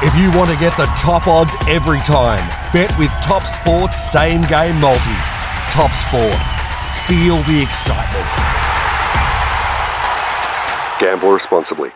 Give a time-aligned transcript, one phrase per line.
[0.00, 4.42] If you want to get the top odds every time, bet with Top Sports Same
[4.46, 5.10] Game Multi.
[5.74, 6.38] Top Sport.
[7.06, 8.30] Feel the excitement.
[11.00, 11.90] Gamble responsibly.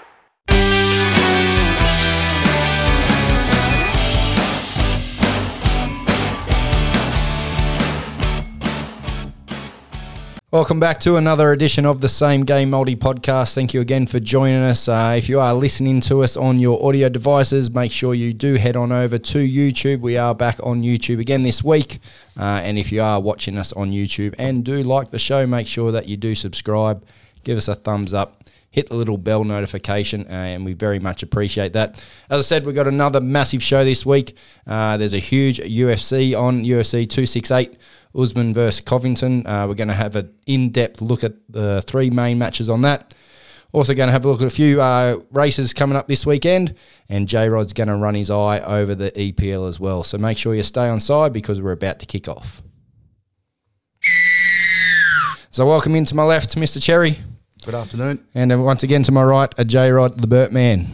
[10.53, 13.55] Welcome back to another edition of the Same Game Multi podcast.
[13.55, 14.87] Thank you again for joining us.
[14.87, 18.57] Uh, if you are listening to us on your audio devices, make sure you do
[18.57, 20.01] head on over to YouTube.
[20.01, 22.01] We are back on YouTube again this week.
[22.38, 25.66] Uh, and if you are watching us on YouTube and do like the show, make
[25.66, 27.02] sure that you do subscribe,
[27.45, 31.23] give us a thumbs up, hit the little bell notification, uh, and we very much
[31.23, 32.05] appreciate that.
[32.29, 34.37] As I said, we've got another massive show this week.
[34.66, 37.79] Uh, there's a huge UFC on UFC 268.
[38.15, 39.47] Usman versus Covington.
[39.47, 43.15] Uh, we're going to have an in-depth look at the three main matches on that.
[43.73, 46.75] Also going to have a look at a few uh, races coming up this weekend,
[47.09, 50.02] and J Rod's going to run his eye over the EPL as well.
[50.02, 52.60] So make sure you stay on side because we're about to kick off.
[55.51, 56.82] So welcome in to my left, Mr.
[56.82, 57.19] Cherry,
[57.65, 58.24] Good afternoon.
[58.35, 60.87] and once again to my right, a J Rod, the Burt Man.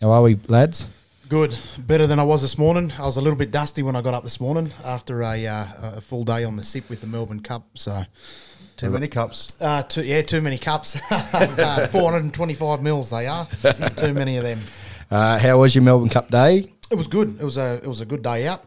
[0.00, 0.88] How are we, lads?
[1.28, 2.92] Good, better than I was this morning.
[2.98, 5.66] I was a little bit dusty when I got up this morning after a, uh,
[5.96, 7.66] a full day on the sip with the Melbourne Cup.
[7.74, 8.04] So,
[8.76, 9.52] Too many cups.
[9.60, 11.00] uh, too, yeah, too many cups.
[11.10, 13.44] uh, 425 mils they are.
[13.96, 14.60] too many of them.
[15.10, 16.72] Uh, how was your Melbourne Cup day?
[16.92, 17.40] It was good.
[17.40, 18.62] It was a it was a good day out.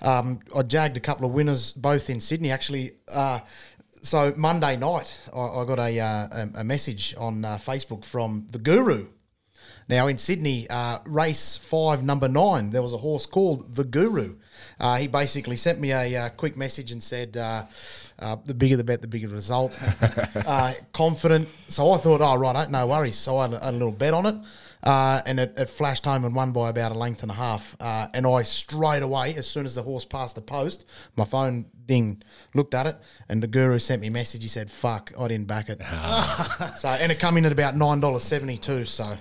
[0.00, 2.92] Um, I jagged a couple of winners both in Sydney actually.
[3.06, 3.40] Uh,
[4.00, 8.46] so Monday night, I, I got a, uh, a a message on uh, Facebook from
[8.50, 9.08] the Guru.
[9.88, 14.36] Now in Sydney, uh, race five, number nine, there was a horse called the Guru.
[14.78, 17.64] Uh, he basically sent me a uh, quick message and said, uh,
[18.18, 19.72] uh, "The bigger the bet, the bigger the result."
[20.34, 21.48] uh, confident.
[21.68, 24.36] So I thought, "Oh right, no worries." So I had a, little bet on it,
[24.82, 27.76] uh, and it, it flashed home and won by about a length and a half.
[27.80, 30.84] Uh, and I straight away, as soon as the horse passed the post,
[31.16, 32.22] my phone ding,
[32.54, 32.96] looked at it,
[33.28, 34.42] and the Guru sent me a message.
[34.42, 35.80] He said, "Fuck, I didn't back it."
[36.76, 38.84] so and it come in at about nine dollars seventy two.
[38.84, 39.16] So.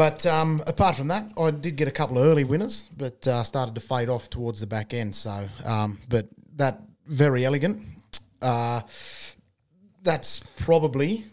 [0.00, 3.44] But um, apart from that, I did get a couple of early winners, but uh,
[3.44, 5.14] started to fade off towards the back end.
[5.14, 7.82] So, um, but that Verry Elegant.
[8.40, 8.80] Uh,
[10.02, 11.26] that's probably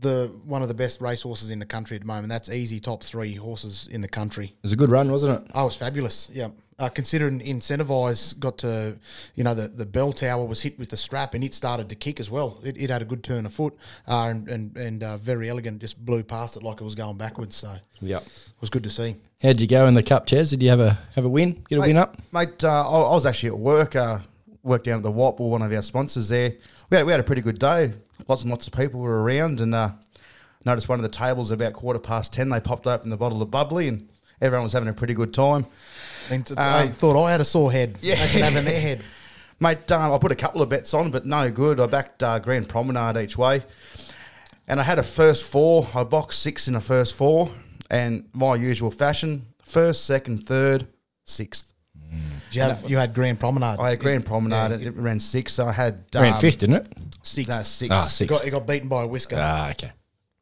[0.00, 2.28] the one of the best racehorses in the country at the moment.
[2.28, 4.46] That's easy top three horses in the country.
[4.46, 5.50] It was a good run, wasn't it?
[5.54, 6.28] Oh, it was fabulous.
[6.32, 6.48] Yeah.
[6.78, 8.96] Uh, considering Incentivise got to,
[9.34, 11.96] you know, the, the bell tower was hit with the strap and it started to
[11.96, 12.60] kick as well.
[12.62, 13.74] It, it had a good turn of foot
[14.06, 17.16] uh, and, and, and uh, Verry Elegant, just blew past it like it was going
[17.16, 17.56] backwards.
[17.56, 19.16] So it was good to see.
[19.42, 20.50] How'd you go in the Cup, Ches?
[20.50, 21.64] Did you have a have a win?
[21.68, 22.16] Get a win up?
[22.32, 24.18] Mate, uh, I, I was actually at work, uh,
[24.62, 26.54] worked down at the WAP, or one of our sponsors there.
[26.90, 27.92] We had, we had a pretty good day.
[28.26, 29.90] Lots and lots of people were around, and uh,
[30.64, 32.48] noticed one of the tables about quarter past 10.
[32.48, 34.08] They popped open the bottle of bubbly, and
[34.40, 35.66] everyone was having a pretty good time.
[36.30, 37.98] And t- I thought I had a sore head.
[38.00, 38.16] Yeah.
[38.16, 39.02] Imagine having their head.
[39.60, 41.80] Mate, um, I put a couple of bets on, but no good.
[41.80, 43.64] I backed uh, Grand Promenade each way.
[44.68, 45.88] And I had a first four.
[45.94, 47.50] I boxed six in the first four.
[47.90, 50.86] And my usual fashion first, second, third,
[51.24, 51.67] sixth.
[52.50, 53.78] Did you, have, you had Grand Promenade.
[53.78, 54.80] I had Grand Promenade.
[54.80, 55.52] Yeah, it ran six.
[55.52, 56.92] So I had Ran um, fifth, didn't it?
[57.22, 57.48] six.
[57.48, 57.94] No, six.
[57.94, 58.30] Ah, six.
[58.30, 59.36] got, he got beaten by a whisker.
[59.38, 59.92] Ah, okay.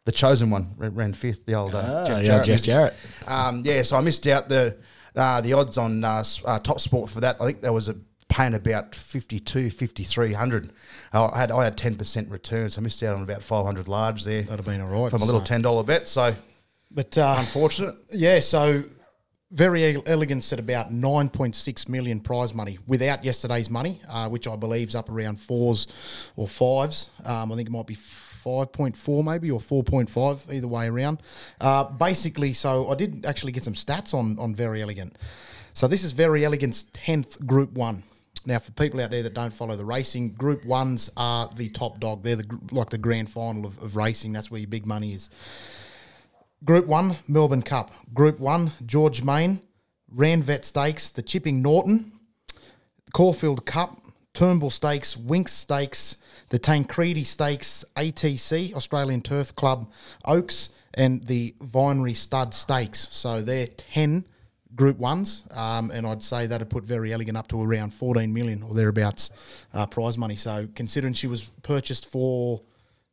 [0.04, 1.46] The chosen one ran, ran fifth.
[1.46, 2.46] The old uh, Ah, Jeff yeah, Jarrett.
[2.46, 2.94] Jeff Jarrett.
[3.26, 4.76] Um, yeah, so I missed out the
[5.16, 7.36] uh, the odds on uh, s- uh, Top Sport for that.
[7.40, 7.96] I think there was a
[8.28, 10.70] paying about 52, 5300.
[11.12, 13.64] Uh, I had I had ten percent return, so I missed out on about five
[13.64, 14.42] hundred large there.
[14.42, 15.10] That'd have been all right.
[15.10, 16.08] from a little so- ten dollar bet.
[16.08, 16.34] So
[16.90, 17.96] But uh, unfortunate.
[18.12, 18.84] yeah, so
[19.52, 24.88] Verry Elegant at about 9.6 million prize money without yesterday's money, uh, which I believe
[24.88, 25.86] is up around fours
[26.34, 27.08] or fives.
[27.24, 31.22] Um, I think it might be 5.4 maybe or 4.5, either way around.
[31.60, 35.16] Uh, basically, so I did actually get some stats on, on Verry Elegant.
[35.74, 38.02] So this is Verry Elegant's 10th Group 1.
[38.46, 42.00] Now, for people out there that don't follow the racing, Group Ones are the top
[42.00, 42.22] dog.
[42.22, 44.32] They're the like the grand final of, of racing.
[44.32, 45.30] That's where your big money is.
[46.64, 47.92] Group One, Melbourne Cup.
[48.14, 49.60] Group One, George Main,
[50.14, 52.12] Ranvet Stakes, the Chipping Norton,
[53.12, 54.00] Caulfield Cup,
[54.34, 56.16] Turnbull Stakes, Winx Stakes,
[56.48, 59.90] the Tancredi Stakes, ATC, Australian Turf Club,
[60.24, 63.08] Oaks, and the Vinery Stud Stakes.
[63.10, 64.24] So they're 10
[64.74, 68.62] Group Ones, um, and I'd say that'd put Verry Elegant up to around 14 million
[68.62, 69.30] or thereabouts
[69.72, 70.36] uh, prize money.
[70.36, 72.62] So considering she was purchased for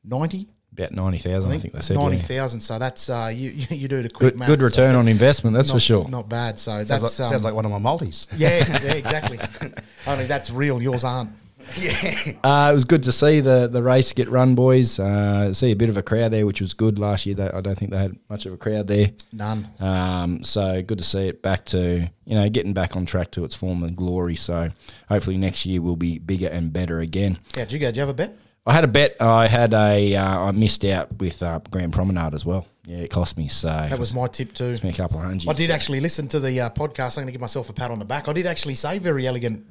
[0.03, 1.97] 90, About 90,000, I think they said.
[1.97, 2.01] yeah.
[2.03, 2.59] ninety thousand.
[2.61, 5.07] So that's uh, you, you you do the quick Good, maths, good return so on
[5.07, 6.07] investment, that's not, for sure.
[6.07, 6.57] Not bad.
[6.57, 8.27] So Sounds, that's like, um, sounds like one of my multis.
[8.35, 9.39] yeah, yeah, exactly.
[10.07, 10.81] Only that's real.
[10.81, 11.29] Yours aren't.
[11.77, 12.33] yeah.
[12.43, 14.99] Uh, it was good to see the, the race get run, boys.
[14.99, 17.35] Uh, see a bit of a crowd there, which was good last year.
[17.35, 19.11] They, I don't think they had much of a crowd there.
[19.31, 19.69] None.
[19.79, 23.45] Um, so good to see it back to you know getting back on track to
[23.45, 24.35] its former glory.
[24.35, 24.69] So
[25.07, 27.37] hopefully next year will be bigger and better again.
[27.55, 27.85] Yeah, did you go?
[27.87, 28.37] Did you have a bet?
[28.65, 29.17] I had a bet.
[29.21, 30.15] I had a.
[30.15, 32.65] Uh, I missed out with uh, Grand Promenade as well.
[32.85, 33.47] Yeah, it cost me.
[33.47, 34.71] So That was my tip too.
[34.71, 35.49] cost me a couple of hundred.
[35.49, 37.17] I did actually listen to the uh, podcast.
[37.17, 38.27] I'm going to give myself a pat on the back.
[38.27, 39.65] I did actually say Verry Elegant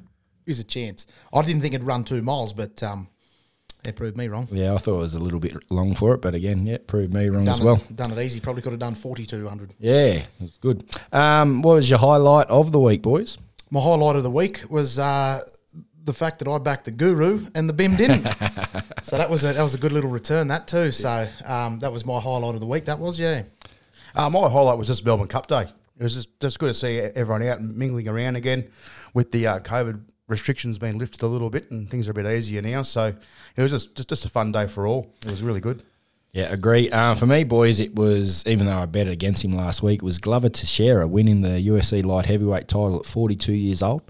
[0.45, 1.07] is a chance.
[1.33, 3.07] I didn't think it'd run two miles, but um,
[3.85, 4.47] it proved me wrong.
[4.51, 7.13] Yeah, I thought it was a little bit long for it, but again, yeah, proved
[7.13, 7.81] me wrong Done as well.
[7.93, 8.39] Done it easy.
[8.39, 9.73] Probably could have done 4,200.
[9.79, 10.85] Yeah, it was good.
[11.11, 13.37] Um, what was your highlight of the week, boys?
[13.71, 15.41] My highlight of the week was uh,
[16.03, 18.21] the fact that I backed the Guru and the BIM didn't.
[19.03, 20.91] so that was a that was a good little return that too.
[20.91, 22.85] So um, that was my highlight of the week.
[22.85, 23.43] That was yeah.
[24.15, 25.65] Uh, my highlight was just Melbourne Cup Day.
[25.97, 28.67] It was just, just good to see everyone out and mingling around again
[29.13, 32.25] with the uh, COVID restrictions being lifted a little bit and things are a bit
[32.25, 32.81] easier now.
[32.81, 33.13] So
[33.55, 35.13] it was just, just, just a fun day for all.
[35.25, 35.83] It was really good.
[36.31, 36.89] Yeah, agree.
[36.89, 40.05] Uh, for me, boys, it was even though I bet against him last week, it
[40.05, 44.01] was Glover Teixeira winning the UFC light heavyweight title at 42 years old.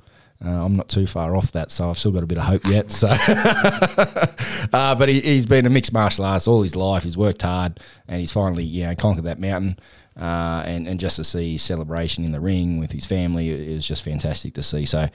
[0.45, 2.65] Uh, I'm not too far off that, so I've still got a bit of hope
[2.65, 2.91] yet.
[2.91, 3.07] So,
[4.73, 7.03] uh, but he, he's been a mixed martial artist all his life.
[7.03, 9.79] He's worked hard, and he's finally you know conquered that mountain.
[10.19, 13.87] Uh, and and just to see his celebration in the ring with his family is
[13.87, 14.85] just fantastic to see.
[14.85, 15.07] So,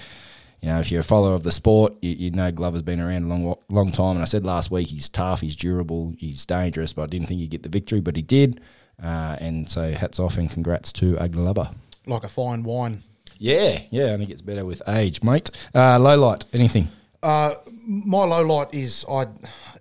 [0.61, 3.25] you know, if you're a follower of the sport, you, you know Glover's been around
[3.25, 4.17] a long, long time.
[4.17, 7.41] And I said last week he's tough, he's durable, he's dangerous, but I didn't think
[7.41, 8.61] he'd get the victory, but he did.
[9.01, 11.71] Uh, and so hats off and congrats to a Glover.
[12.07, 13.03] Like a fine wine.
[13.39, 15.51] Yeah, yeah, and it gets better with age, mate.
[15.75, 16.89] Uh, low light, anything?
[17.23, 17.55] Uh,
[17.87, 19.27] my low light is I.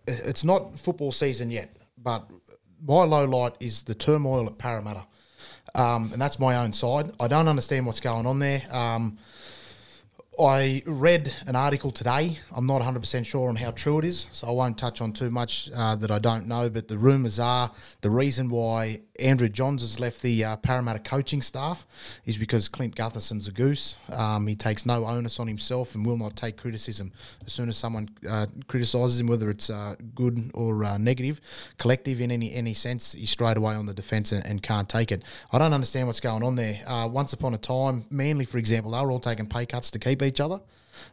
[0.08, 2.30] It's not football season yet, but
[2.82, 5.06] my low light is the turmoil at Parramatta,
[5.76, 7.12] um, and that's my own side.
[7.20, 8.62] I don't understand what's going on there.
[8.72, 9.18] Um,
[10.40, 12.38] I read an article today.
[12.56, 15.32] I'm not 100% sure on how true it is, so I won't touch on too
[15.32, 16.70] much uh, that I don't know.
[16.70, 21.42] But the rumours are the reason why Andrew Johns has left the uh, Parramatta coaching
[21.42, 21.88] staff
[22.26, 23.96] is because Clint Gutherson's a goose.
[24.12, 27.12] Um, he takes no onus on himself and will not take criticism.
[27.46, 31.42] As soon as someone uh, criticises him, whether it's uh, good or uh, negative,
[31.80, 35.12] collective in any any sense, he's straight away on the defence and, and can't take
[35.12, 35.24] it.
[35.52, 36.84] I don't understand what's going on there.
[36.86, 40.00] Uh, once upon a time, Manly, for example, they were all taking pay cuts to
[40.00, 40.60] keep each other.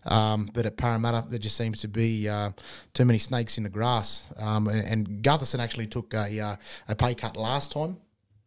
[0.04, 2.50] Um, but at Parramatta, there just seems to be uh,
[2.92, 4.22] too many snakes in the grass.
[4.38, 6.56] Um, and, and Gutherson actually took a, uh,
[6.88, 7.98] a pay cut last time.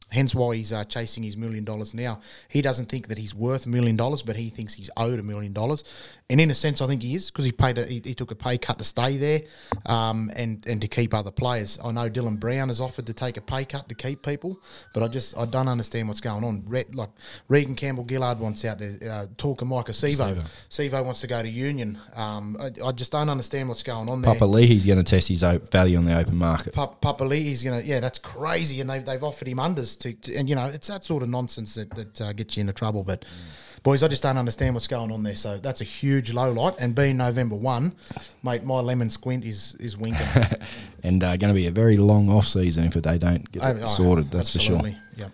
[0.09, 2.21] Hence why he's uh, chasing his million dollars now.
[2.48, 5.24] He doesn't think that he's worth a million dollars, but he thinks he's owed a
[5.24, 5.83] million dollars.
[6.30, 8.31] And in a sense, I think he is because he paid a, he, he, took
[8.31, 9.42] a pay cut to stay there
[9.86, 11.77] um, and and to keep other players.
[11.83, 14.62] I know Dylan Brown has offered to take a pay cut to keep people,
[14.94, 16.63] but I just I don't understand what's going on.
[16.68, 17.09] Re- like
[17.50, 18.98] Reagan Campbell Gillard wants out there.
[19.09, 20.42] Uh, talking Maika Sivo.
[20.69, 22.00] Sivo wants to go to Union.
[22.15, 24.33] Um, I, I, just don't understand what's going on there.
[24.33, 26.74] Papali'i's going to test his value on the open market.
[26.74, 30.35] Pa- Papali'i's going to yeah, that's crazy, and they've they've offered him unders to, to,
[30.35, 33.03] and you know it's that sort of nonsense that, that uh, gets you into trouble.
[33.03, 33.83] But mm.
[33.83, 35.35] boys, I just don't understand what's going on there.
[35.35, 36.75] So that's a huge low light.
[36.79, 37.95] And being November one,
[38.44, 40.25] mate, my lemon squint is is winking.
[41.03, 43.85] and uh, going to be a very long off season if they don't get oh,
[43.85, 44.31] sorted.
[44.31, 44.91] That's absolutely.
[44.91, 45.05] for sure.
[45.17, 45.31] Yep.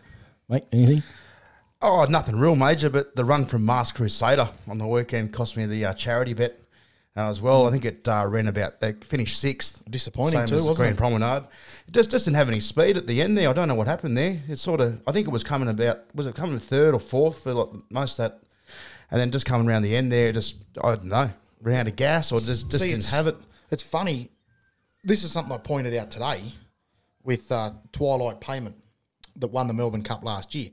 [0.50, 1.04] Mate, anything?
[1.82, 5.66] Oh, nothing real major, but the run from Mars Crusader on the weekend cost me
[5.66, 6.63] the uh, charity bet
[7.16, 7.68] uh, as well.
[7.68, 9.84] I think it uh, ran about, they finished sixth.
[9.90, 10.98] Disappointing same too, as wasn't Grand it?
[10.98, 11.44] Promenade.
[11.88, 13.50] It just, just didn't have any speed at the end there.
[13.50, 14.42] I don't know what happened there.
[14.48, 17.44] It sort of, I think it was coming about, was it coming third or fourth
[17.44, 18.40] for like most of that?
[19.12, 21.30] And then just coming around the end there, just, I don't know,
[21.62, 23.36] ran out of gas or just, just See, didn't have it.
[23.70, 24.32] It's funny.
[25.04, 26.52] This is something I pointed out today
[27.24, 28.76] with uh, Twilight Payment
[29.36, 30.70] that won the Melbourne Cup last year.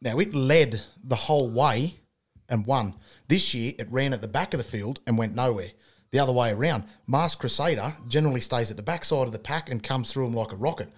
[0.00, 1.96] Now it led the whole way
[2.48, 2.94] and won.
[3.28, 5.70] This year it ran at the back of the field and went nowhere.
[6.12, 9.68] The other way around, Mars Crusader generally stays at the back side of the pack
[9.70, 10.88] and comes through them like a rocket.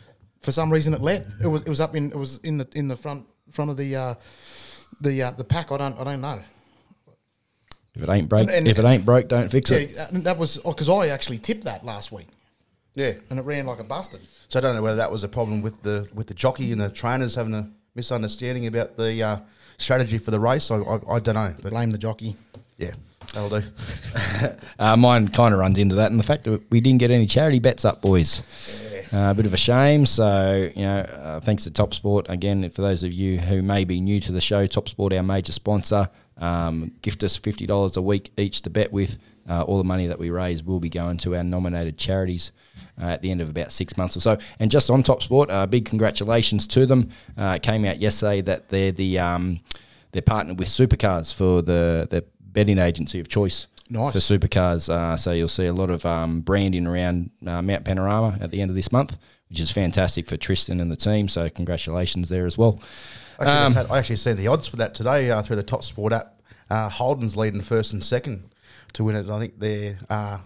[0.43, 2.69] For some reason, it let It was it was up in it was in the
[2.75, 4.15] in the front front of the uh,
[5.01, 5.73] the uh, the pack.
[5.73, 6.41] I don't I don't know.
[7.95, 9.93] If it ain't broke, And- and- if it ain't broke, don't fix it.
[9.93, 12.29] Yeah, uh, that was because I actually tipped that last week
[12.95, 13.15] Yeah.
[13.31, 14.21] and it ran like a bastard.
[14.49, 16.81] So I don't know whether that was a problem with the with the jockey and
[16.81, 19.39] the trainers having a misunderstanding about the uh,
[19.79, 20.71] strategy for the race.
[20.71, 22.37] I, I, I don't know, but Blame the jockey.
[22.77, 22.91] yeah,
[23.33, 23.63] that'll do.
[24.79, 27.27] Uh, mine kind of runs into that, and the fact that we didn't get any
[27.27, 28.43] charity bets up, boys.
[29.13, 30.07] Uh, a bit of a shame.
[30.07, 32.69] So, you know, uh, thanks to Top Sport again.
[32.71, 35.51] For those of you who may be new to the show, Top Sport, our major
[35.53, 39.19] sponsor, um, gift us fifty dollars a week each to bet with.
[39.51, 42.53] Uh, all the money that we raise will be going to our nominated charities
[43.01, 44.39] uh, at the end of about six months or so.
[44.59, 47.11] And just on Top Sport, uh, big congratulations to them.
[47.37, 49.61] Uh, it came out yesterday that they're the um,
[50.13, 54.13] they're partnered with Supercars for the the betting agency of choice Nice.
[54.13, 54.89] for supercars.
[54.89, 58.61] Uh, so you'll see a lot of um, branding around uh, Mount Panorama at the
[58.61, 59.17] end of this month,
[59.49, 61.29] which is fantastic for Tristan and the team.
[61.29, 62.81] So congratulations there as well.
[63.39, 65.85] Actually, Um, had, I actually seen the odds for that today uh, through the Top
[65.85, 66.41] Sport app.
[66.69, 68.51] Uh, Holden's leading first and second
[68.95, 69.31] to win it.
[69.31, 70.39] I think they're uh,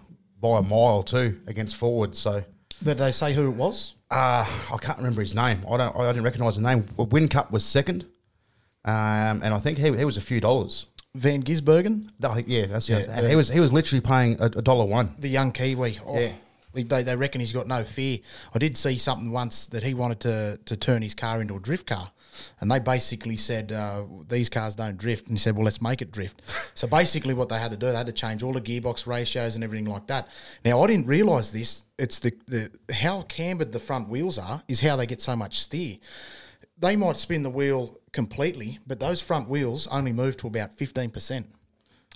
[0.43, 2.15] by a mile too against forward.
[2.15, 2.45] So
[2.83, 3.95] Did they say who it was?
[4.11, 5.65] uh, I can't remember his name.
[5.71, 5.97] I don't.
[5.97, 6.87] I didn't recognise the name.
[6.99, 8.05] Win Cup was second,
[8.85, 10.87] um, and I think he, he was a few dollars.
[11.15, 13.05] Van Gisbergen, I think yeah, that's Yeah.
[13.09, 15.15] And he was he was literally paying a, a dollar one.
[15.19, 16.01] the young Kiwi.
[16.05, 16.33] Oh, Yeah.
[16.75, 18.21] They, they reckon he's got no fear.
[18.55, 21.61] I did see something once that he wanted to, to turn his car into a
[21.61, 22.13] drift car.
[22.61, 25.27] And they basically said, uh, these cars don't drift.
[25.27, 26.43] And he said, well, let's make it drift.
[26.75, 29.55] so basically, what they had to do, they had to change all the gearbox ratios
[29.55, 30.29] and everything like that.
[30.65, 31.85] Now, I didn't realise this.
[31.99, 35.61] It's the, the how cambered the front wheels are, is how they get so much
[35.61, 35.97] steer.
[36.79, 41.47] They might spin the wheel completely, but those front wheels only move to about 15%.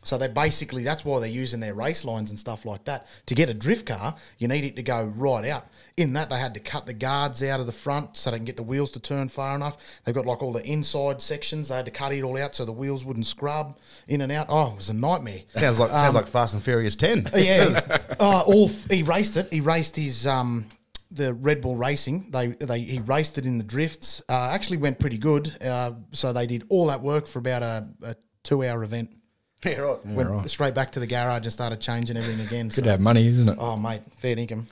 [0.06, 3.06] So they basically that's why they're using their race lines and stuff like that.
[3.26, 5.66] To get a drift car, you need it to go right out.
[5.96, 8.44] In that they had to cut the guards out of the front so they can
[8.44, 9.76] get the wheels to turn far enough.
[10.04, 11.68] They've got like all the inside sections.
[11.68, 14.46] They had to cut it all out so the wheels wouldn't scrub in and out.
[14.48, 15.40] Oh, it was a nightmare.
[15.54, 17.26] Sounds like sounds like Fast and Furious Ten.
[17.36, 19.52] Yeah, uh, all he raced it.
[19.52, 20.66] He raced his um,
[21.10, 22.30] the Red Bull Racing.
[22.30, 24.22] They they he raced it in the drifts.
[24.28, 25.52] Uh, actually went pretty good.
[25.62, 29.15] Uh, so they did all that work for about a, a two hour event.
[29.64, 30.06] Yeah, right.
[30.06, 32.66] Went straight back to the garage and started changing everything again.
[32.68, 33.56] Good so- to have money, isn't it?
[33.60, 34.66] Oh, mate, fair income.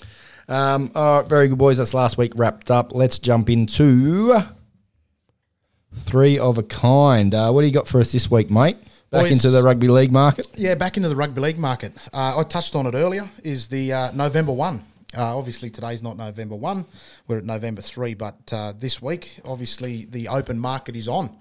[0.49, 1.79] Um, all right, very good, boys.
[1.79, 2.95] That's last week wrapped up.
[2.95, 4.39] Let's jump into
[5.95, 7.35] three of a kind.
[7.35, 8.77] Uh, what do you got for us this week, mate?
[9.11, 10.47] Back Boys- into the rugby league market.
[10.55, 11.93] Yeah, back into the rugby league market.
[12.13, 13.31] Uh, I touched on it earlier.
[13.45, 14.83] Is the uh, November one?
[15.17, 16.85] Uh, obviously, today's not November one.
[17.29, 18.15] We're at November three.
[18.15, 21.37] But uh, this week, obviously, the open market is on,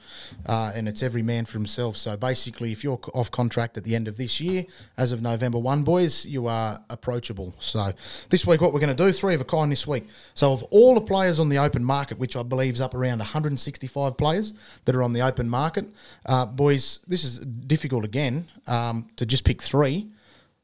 [0.46, 1.98] uh, and it's every man for himself.
[1.98, 4.66] So basically, if you're off contract at the end of this year,
[4.98, 7.56] as of November one, boys, you are approachable.
[7.60, 7.94] So
[8.30, 10.08] this week, what we're going to do, three of a kind this week.
[10.34, 13.20] So of all the players on the open market, which I believe is up around
[13.20, 14.54] 165 players
[14.86, 15.86] that are on the open market,
[16.26, 20.10] uh, boys, this is difficult again um, to just pick three.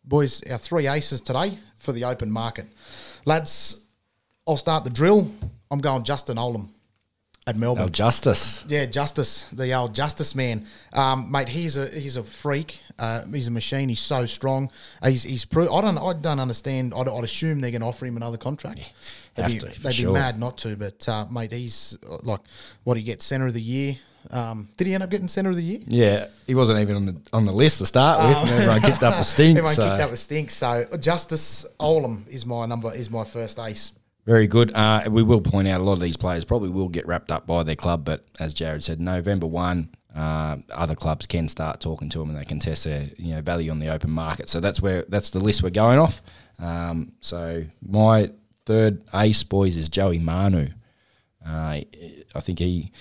[0.09, 2.65] Boys, our three aces today for the open market.
[3.25, 3.79] Lads,
[4.47, 5.31] I'll start the drill.
[5.69, 6.69] I'm going Justin Olam
[7.45, 7.83] at Melbourne.
[7.85, 8.65] Oh, Justice.
[8.67, 11.47] Yeah, Justice, the old Justice man, um, mate.
[11.47, 12.81] He's a he's a freak.
[12.97, 13.87] Uh, he's a machine.
[13.87, 14.71] He's so strong.
[15.03, 15.45] He's he's.
[15.45, 16.91] Pro- I don't I don't understand.
[16.95, 18.79] I'd, I'd assume they're going to offer him another contract.
[19.35, 20.07] have they'd be, to, they'd sure.
[20.07, 20.75] be mad not to.
[20.75, 22.41] But uh, mate, he's uh, like
[22.83, 23.97] what he gets centre of the year.
[24.31, 25.79] Um, did he end up getting centre of the year?
[25.87, 28.37] Yeah, he wasn't even on the on the list to start with.
[28.37, 29.57] and everyone kicked up a stink.
[29.57, 29.89] Everyone so.
[29.89, 30.51] kicked up a stink.
[30.51, 32.93] So Justice Olam is my number.
[32.93, 33.93] Is my first ace.
[34.25, 34.71] Very good.
[34.75, 37.47] Uh, we will point out a lot of these players probably will get wrapped up
[37.47, 42.09] by their club, but as Jared said, November one, uh, other clubs can start talking
[42.09, 44.49] to them and they can test their you know value on the open market.
[44.49, 46.21] So that's where that's the list we're going off.
[46.59, 48.31] Um, so my
[48.65, 50.67] third ace boys is Joey Manu.
[51.45, 51.79] Uh,
[52.35, 52.91] I think he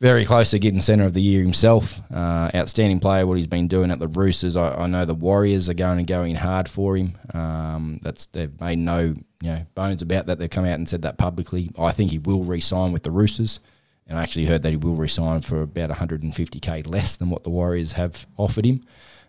[0.00, 2.00] very close to getting centre of the year himself.
[2.12, 4.56] Uh, outstanding player, what he's been doing at the Roosters.
[4.56, 7.14] I, I know the Warriors are going and going hard for him.
[7.32, 10.38] Um, that's they've made no you know bones about that.
[10.38, 11.70] They've come out and said that publicly.
[11.78, 13.58] I think he will re-sign with the Roosters,
[14.06, 17.50] and I actually heard that he will resign for about 150k less than what the
[17.50, 18.82] Warriors have offered him.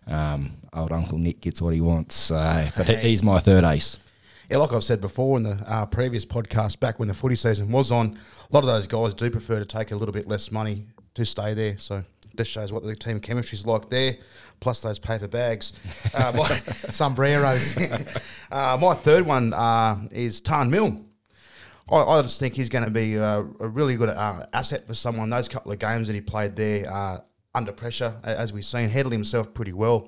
[0.06, 3.98] Um, old Uncle Nick gets what he wants, so, but he- he's my third ace.
[4.50, 7.70] Yeah, like I've said before in the uh, previous podcast, back when the footy season
[7.70, 8.18] was on,
[8.50, 11.26] a lot of those guys do prefer to take a little bit less money to
[11.26, 11.78] stay there.
[11.78, 12.02] So
[12.34, 14.16] this shows what the team chemistry's like there,
[14.62, 15.74] plus those paper bags.
[16.14, 16.48] Uh, my,
[16.92, 17.78] Sombreros.
[18.52, 20.98] uh, my third one uh, is Tarn Mill.
[21.92, 24.94] I, I just think he's going to be uh, a really good uh, asset for
[24.94, 25.30] someone.
[25.30, 27.20] Those couple of games that he played there uh,
[27.54, 30.08] under pressure, as we've seen, handled himself pretty well.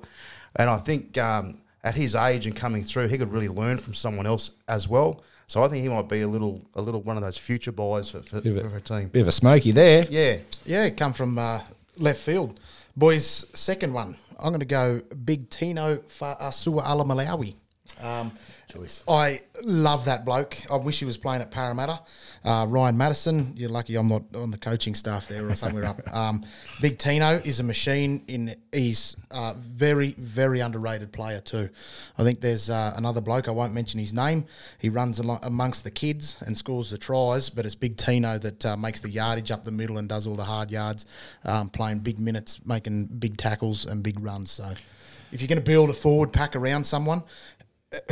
[0.56, 3.94] And I think um, at his age and coming through, he could really learn from
[3.94, 5.22] someone else as well.
[5.46, 8.10] So I think he might be a little, a little one of those future buys
[8.10, 9.08] for, for, Bit for a- a team.
[9.08, 10.06] Bit of a smoky there.
[10.08, 11.60] Yeah, Yeah, come from uh,
[11.96, 12.60] left field.
[12.96, 14.16] Boys, second one.
[14.38, 17.54] I'm going to go Big Tino Fa'asuamaleaui.
[19.06, 20.56] Um, I love that bloke.
[20.70, 22.00] I wish he was playing at Parramatta.
[22.44, 26.00] Uh, Ryan Madison, you're lucky I'm not on the coaching staff there or somewhere up.
[26.10, 26.42] Um,
[26.80, 28.22] Big Tino is a machine.
[28.26, 31.70] In he's a very very underrated player too.
[32.18, 33.48] I think there's uh, another bloke.
[33.48, 34.46] I won't mention his name.
[34.78, 38.76] He runs amongst the kids and scores the tries, but it's Big Tino that uh,
[38.76, 41.06] makes the yardage up the middle and does all the hard yards,
[41.44, 44.50] um, playing big minutes, making big tackles and big runs.
[44.50, 44.72] So,
[45.32, 47.22] if you're going to build a forward pack around someone,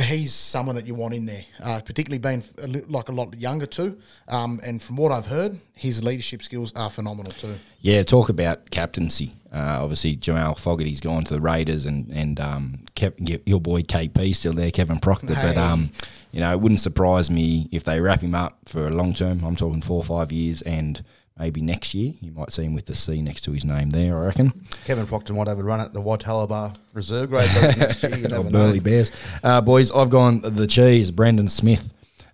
[0.01, 3.33] he's someone that you want in there, uh, particularly being a li- like a lot
[3.35, 3.97] younger too.
[4.27, 7.55] Um, and from what I've heard, his leadership skills are phenomenal too.
[7.81, 9.35] Yeah, talk about captaincy.
[9.53, 14.35] Uh, obviously, Jamal Fogarty's gone to the Raiders, and and um, Kev, your boy KP
[14.35, 15.33] still there, Kevin Proctor.
[15.35, 15.91] But um,
[16.31, 19.43] you know, it wouldn't surprise me if they wrap him up for a long term.
[19.43, 21.01] I'm talking four or five years, and
[21.39, 24.17] maybe next year you might see him with the C next to his name there.
[24.17, 24.53] I reckon.
[24.85, 28.11] Kevin Proctor might have a run at the Waitalabar Reserve grade next year.
[28.39, 28.49] Or know.
[28.49, 29.11] Burleigh Bears,
[29.43, 29.91] uh, boys.
[29.91, 31.91] I've gone the cheese, Brandon Smith.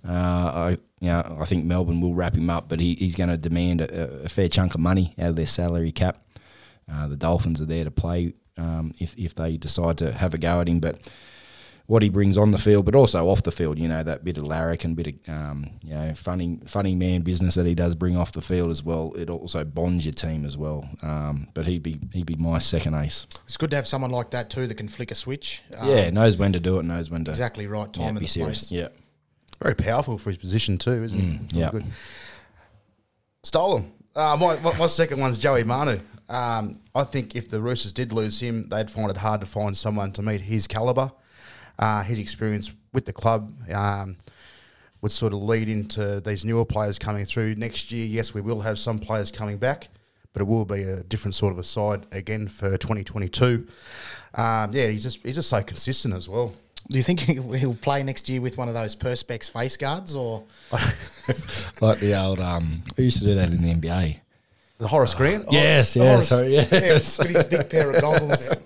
[0.07, 0.69] Uh, I,
[0.99, 3.81] you know, I think Melbourne will wrap him up, but he, he's going to demand
[3.81, 6.21] a, a fair chunk of money out of their salary cap.
[6.91, 10.37] Uh, the Dolphins are there to play um, if if they decide to have a
[10.37, 10.99] go at him, but
[11.87, 14.37] what he brings on the field, but also off the field, you know, that bit
[14.37, 18.17] of larrikin, bit of um, you know, funny funny man business that he does bring
[18.17, 19.13] off the field as well.
[19.15, 20.87] It also bonds your team as well.
[21.03, 23.27] Um, but he'd be he'd be my second ace.
[23.45, 25.61] It's good to have someone like that too that can flick a switch.
[25.77, 28.17] Um, yeah, knows when to do it, knows when to exactly right yeah, time be
[28.17, 28.69] and the serious.
[28.69, 28.71] place.
[28.71, 28.87] Yeah.
[29.61, 31.39] Very powerful for his position too, isn't he?
[31.45, 31.71] It's yeah.
[31.71, 31.85] good.
[33.43, 33.91] Stolen.
[34.15, 35.99] Uh, my, my, my second one's Joey Manu.
[36.27, 39.77] Um, I think if the Roosters did lose him, they'd find it hard to find
[39.77, 41.13] someone to meet his calibre.
[41.77, 44.17] Uh, his experience with the club um,
[45.01, 47.55] would sort of lead into these newer players coming through.
[47.55, 49.89] Next year, yes, we will have some players coming back,
[50.33, 53.67] but it will be a different sort of a side again for 2022.
[54.35, 56.53] Um, yeah, he's just he's just so consistent as well.
[56.89, 60.15] Do you think he'll he'll play next year with one of those perspex face guards
[60.15, 60.43] or
[61.81, 64.19] Like the old um who used to do that in the NBA.
[64.77, 65.45] The Horace Grant.
[65.51, 67.17] Yes, Oh, yes, Horace- sorry, yes.
[67.17, 68.53] with his big pair of goggles?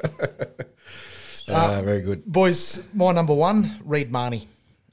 [1.49, 2.25] Uh, very good.
[2.25, 4.47] Boys, my number one, Reed Mahoney.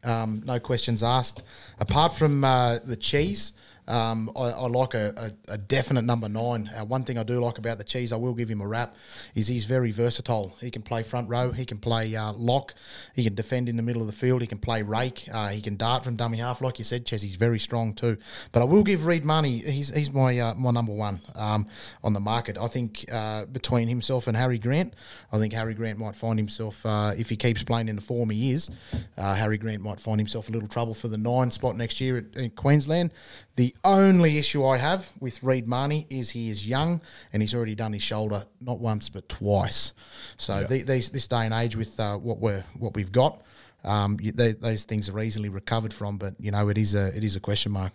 [0.05, 1.43] Um, no questions asked.
[1.81, 3.53] Apart from uh, the cheese,
[3.89, 6.69] um, I, I like a, a, a definite number nine.
[6.69, 8.97] Uh, one thing I do like about the cheese, I will give him a rap,
[9.35, 10.57] is he's very versatile.
[10.61, 12.75] He can play front row, he can play uh, lock,
[13.15, 15.61] he can defend in the middle of the field, he can play rake, uh, he
[15.61, 17.23] can dart from dummy half, like you said, Ches.
[17.23, 18.17] He's very strong too.
[18.53, 19.59] But I will give Reed Mahoney.
[19.59, 21.67] He's he's my uh, my number one um,
[22.03, 22.59] on the market.
[22.59, 24.95] I think uh, between himself and Harry Grant,
[25.33, 28.31] I think Harry Grant might find himself uh, if he keeps playing in the form
[28.31, 28.71] he is.
[29.17, 32.37] Harry Grant might find himself a little trouble for the nine spot next year at,
[32.37, 33.11] in Queensland.
[33.57, 37.01] The only issue I have with Reed Mahoney is he is young
[37.33, 39.95] and he's already done his shoulder not once but twice.
[40.37, 43.43] So the, these this day and age with uh, what we're what we've got.
[43.83, 47.25] Um, they, those things are easily recovered from, but you know it is a it
[47.25, 47.93] is a question mark.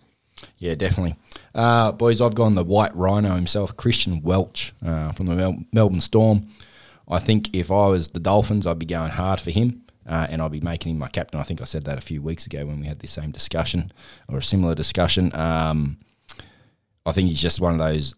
[0.57, 1.15] Yeah, definitely.
[1.53, 6.01] Uh, boys, I've gone the white rhino himself, Christian Welch uh, from the Mel- Melbourne
[6.01, 6.47] Storm.
[7.07, 10.41] I think if I was the Dolphins, I'd be going hard for him uh, and
[10.41, 11.39] I'll be making him my captain.
[11.39, 13.91] I think I said that a few weeks ago when we had the same discussion
[14.27, 15.33] or a similar discussion.
[15.35, 15.99] Um,
[17.05, 18.15] I think he's just one of those,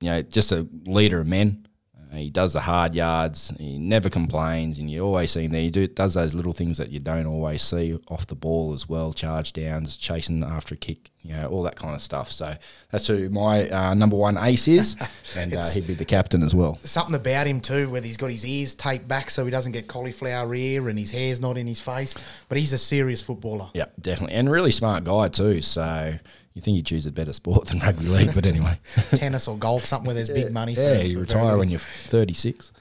[0.00, 1.66] you know, just a leader of men.
[2.12, 3.52] He does the hard yards.
[3.58, 5.60] He never complains, and you always see him there.
[5.60, 8.88] He do, does those little things that you don't always see off the ball as
[8.88, 12.32] well, charge downs, chasing after a kick, you know, all that kind of stuff.
[12.32, 12.54] So
[12.90, 14.96] that's who my uh, number one ace is,
[15.36, 16.78] and uh, he'd be the captain as well.
[16.82, 19.86] Something about him too, where he's got his ears taped back so he doesn't get
[19.86, 22.14] cauliflower ear and his hair's not in his face.
[22.48, 23.70] But he's a serious footballer.
[23.74, 25.60] Yeah, definitely, and really smart guy too.
[25.60, 26.18] So
[26.54, 28.78] you think he'd choose a better sport than rugby league, but anyway,
[29.10, 30.74] Tennis or golf, something where there's big money.
[30.74, 32.72] For, yeah, you retire when you're 36.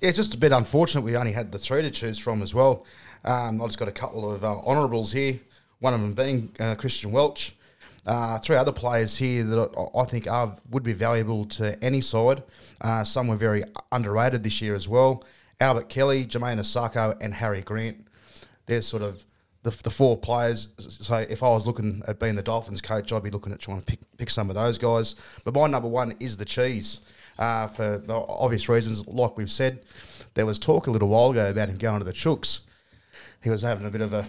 [0.00, 2.54] Yeah, it's just a bit unfortunate we only had the three to choose from as
[2.54, 2.84] well.
[3.24, 5.40] Um, I've just got a couple of uh, honourables here,
[5.80, 7.54] one of them being uh, Christian Welch.
[8.06, 12.00] Uh, three other players here that I, I think are would be valuable to any
[12.00, 12.42] side.
[12.80, 15.24] Uh, some were very underrated this year as well.
[15.60, 18.06] Albert Kelly, Jamayne Isaako, and Harry Grant.
[18.66, 19.24] They're sort of
[19.70, 20.68] the, the four players.
[20.78, 23.80] So if I was looking at being the Dolphins coach, I'd be looking at trying
[23.80, 25.14] to pick, pick some of those guys.
[25.44, 27.00] But my number one is the cheese.
[27.38, 29.80] Uh, for obvious reasons, like we've said,
[30.34, 32.60] there was talk a little while ago about him going to the Chooks.
[33.42, 34.26] He was having a bit of a,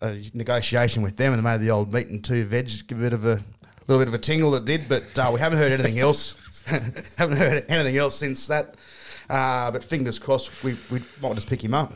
[0.00, 3.02] a negotiation with them, and they made the old meat and two veg give a
[3.02, 3.42] bit of a
[3.88, 4.54] little bit of a tingle.
[4.54, 6.34] It did, but uh, we haven't heard anything else.
[7.18, 8.76] haven't heard anything else since that.
[9.28, 11.92] Uh, but fingers crossed, we, we might just pick him up.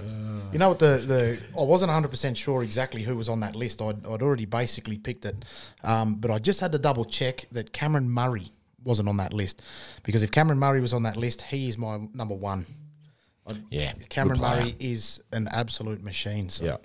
[0.53, 3.55] You know what the, the I wasn't 100 percent sure exactly who was on that
[3.57, 3.83] list.
[3.83, 5.45] I'd, I'd already basically picked it,
[5.83, 8.53] um, but I just had to double check that Cameron Murray
[8.85, 9.61] wasn't on that list
[10.05, 12.65] because if Cameron Murray was on that list, he is my number one.
[13.71, 14.41] Yeah, Cameron.
[14.41, 16.49] Murray is an absolute machine.
[16.49, 16.65] So.
[16.65, 16.77] Yeah.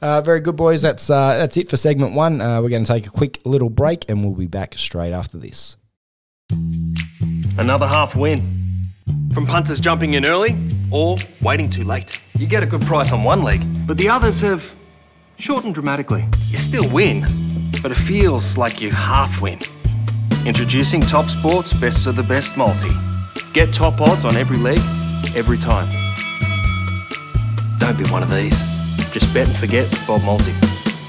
[0.00, 0.82] Uh, very good, boys.
[0.82, 2.40] That's uh, that's it for segment one.
[2.40, 5.38] Uh, we're going to take a quick little break, and we'll be back straight after
[5.38, 5.76] this.
[7.56, 8.71] Another half win.
[9.32, 10.56] From punters jumping in early
[10.90, 12.20] or waiting too late.
[12.38, 14.74] You get a good price on one leg, but the others have
[15.38, 16.26] shortened dramatically.
[16.48, 17.24] You still win,
[17.82, 19.58] but it feels like you half win.
[20.44, 22.90] Introducing Top Sports Best of the Best Multi.
[23.54, 24.80] Get top odds on every leg,
[25.34, 25.88] every time.
[27.78, 28.60] Don't be one of these.
[29.12, 30.52] Just bet and forget with Bob Multi.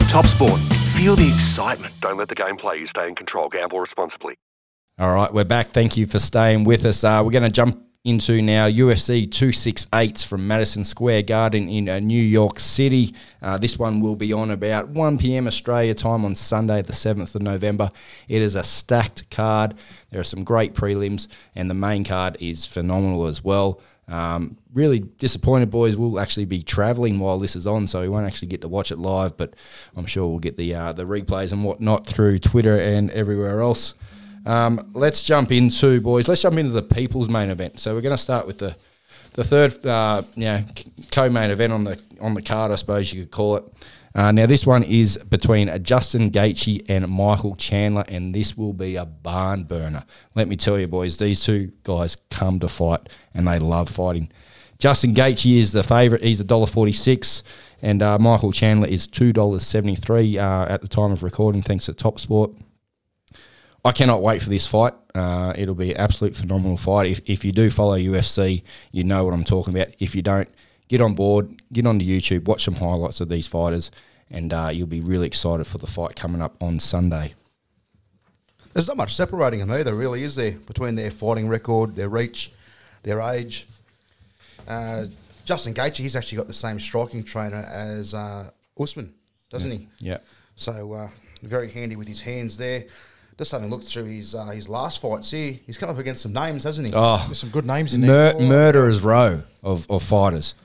[0.08, 0.62] Top Sport.
[0.96, 1.94] Feel the excitement.
[2.00, 2.88] Don't let the game play you.
[2.88, 3.50] Stay in control.
[3.50, 4.36] Gamble responsibly.
[5.00, 5.70] All right, we're back.
[5.70, 7.04] Thank you for staying with us.
[7.04, 12.00] Uh, we're going to jump into now UFC 268 from Madison Square Garden in uh,
[12.00, 13.16] New York City.
[13.42, 15.48] Uh, this one will be on about 1 p.m.
[15.48, 17.90] Australia time on Sunday, the 7th of November.
[18.28, 19.76] It is a stacked card.
[20.10, 23.80] There are some great prelims, and the main card is phenomenal as well.
[24.10, 25.96] Um, really disappointed, boys.
[25.96, 28.92] We'll actually be travelling while this is on, so we won't actually get to watch
[28.92, 29.38] it live.
[29.38, 29.56] But
[29.96, 33.94] I'm sure we'll get the uh, the replays and whatnot through Twitter and everywhere else.
[34.46, 36.28] Um, let's jump into boys.
[36.28, 37.80] Let's jump into the people's main event.
[37.80, 38.76] So we're going to start with the
[39.34, 40.64] the third, uh, you know,
[41.12, 43.64] co-main event on the on the card, I suppose you could call it.
[44.16, 48.96] Uh, now this one is between Justin Gaethje and Michael Chandler, and this will be
[48.96, 50.04] a barn burner.
[50.36, 54.32] Let me tell you, boys, these two guys come to fight, and they love fighting.
[54.78, 56.24] Justin Gaethje is the favourite.
[56.24, 57.42] He's a dollar forty six,
[57.82, 61.64] and uh, Michael Chandler is two dollars seventy three uh, at the time of recording,
[61.64, 62.52] thanks to Top Sport.
[63.86, 64.94] I cannot wait for this fight.
[65.14, 67.12] Uh, it'll be an absolute phenomenal fight.
[67.12, 69.94] If, if you do follow UFC, you know what I'm talking about.
[70.00, 70.50] If you don't,
[70.88, 73.92] get on board, get onto YouTube, watch some highlights of these fighters,
[74.30, 77.34] and uh, you'll be really excited for the fight coming up on Sunday.
[78.74, 80.54] There's not much separating them either, really, is there?
[80.54, 82.52] Between their fighting record, their reach,
[83.04, 83.68] their age.
[84.68, 85.06] Uh,
[85.46, 89.14] Justin Gaethje, he's actually got the same striking trainer as uh, Usman,
[89.50, 89.88] doesn't he?
[90.00, 90.20] Yeah.
[90.56, 91.10] So uh,
[91.44, 92.86] very handy with his hands there.
[93.38, 96.34] Just having looked through his uh, his last fights here, he's come up against some
[96.34, 96.94] names, hasn't he?
[96.96, 98.34] Oh, There's some good names in there.
[98.34, 100.56] mur- murderer's row of, of fighters.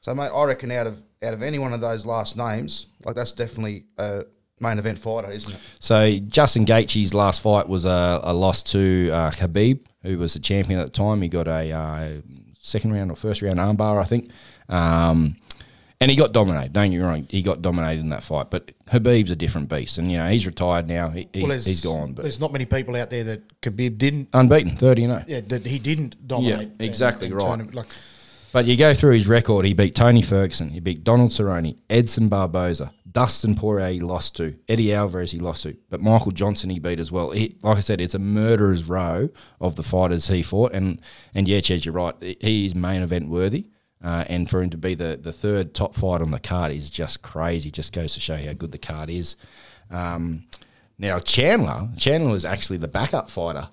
[0.00, 3.16] So, mate, I reckon out of out of any one of those last names, like
[3.16, 4.24] that's definitely a
[4.60, 5.58] main event fighter, isn't it?
[5.80, 10.40] So Justin Gaethje's last fight was a, a loss to uh, Khabib, who was the
[10.40, 11.22] champion at the time.
[11.22, 12.20] He got a uh,
[12.60, 14.30] second round or first round armbar, I think.
[14.68, 15.36] Um,
[16.00, 16.72] and he got dominated.
[16.72, 18.50] Don't get me wrong, he got dominated in that fight.
[18.50, 21.08] But Khabib's a different beast, and you know he's retired now.
[21.08, 24.28] He, he, Well, he's gone, but there's not many people out there that Khabib didn't.
[24.32, 25.24] unbeaten, thirty and zero.
[25.26, 26.70] Yeah, that he didn't dominate.
[26.78, 27.60] Yeah, exactly uh, and- and right.
[27.68, 27.86] him- Like,
[28.52, 29.66] But you go through his record.
[29.66, 30.70] He beat Tony Ferguson.
[30.70, 33.90] He beat Donald Cerrone, Edson Barboza, Dustin Poirier.
[33.90, 35.32] He lost to Eddie Alvarez.
[35.32, 37.30] He lost to, but Michael Johnson he beat as well.
[37.30, 39.28] He, like I said, it's a murderer's row
[39.60, 40.72] of the fighters he fought.
[40.72, 41.00] And
[41.34, 42.14] and yeah, Chez, you're right.
[42.40, 43.66] He is main event worthy.
[44.02, 46.88] Uh, and for him to be the, the third top fight on the card is
[46.90, 47.70] just crazy.
[47.70, 49.34] Just goes to show how good the card is.
[49.90, 50.44] Um,
[50.98, 53.68] now Chandler, Chandler was actually the backup fighter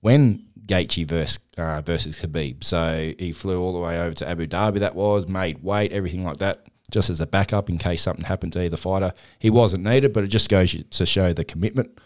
[0.00, 2.64] when Gaethje versus, uh, versus Khabib.
[2.64, 4.80] So he flew all the way over to Abu Dhabi.
[4.80, 8.52] That was made weight, everything like that, just as a backup in case something happened
[8.54, 9.12] to either fighter.
[9.38, 11.96] He wasn't needed, but it just goes to show the commitment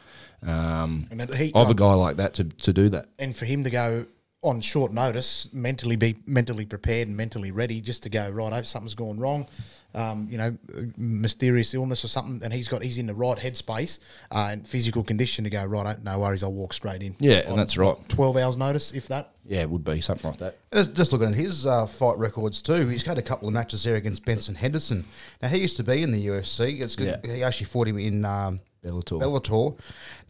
[0.42, 3.06] um, And that he- of a guy like that to, to do that.
[3.18, 4.06] and for him to go
[4.44, 8.52] on short notice, mentally be mentally prepared and mentally ready, just to go right.
[8.52, 9.48] Oh, something's gone wrong.
[9.94, 10.56] Um, you know,
[10.96, 14.00] mysterious illness or something, and he's got he's in the right headspace
[14.32, 15.96] uh, and physical condition to go right.
[15.96, 17.16] oh, No worries, I'll walk straight in.
[17.18, 17.96] Yeah, and that's right.
[18.08, 19.30] Twelve hours notice, if that.
[19.46, 20.56] Yeah, it would be something like that.
[20.72, 23.84] Just, just looking at his uh, fight records too, he's had a couple of matches
[23.84, 25.04] there against Benson Henderson.
[25.42, 26.80] Now he used to be in the UFC.
[26.80, 27.20] It's good.
[27.24, 27.32] Yeah.
[27.32, 29.20] He actually fought him in um, Bellator.
[29.20, 29.78] Bellator.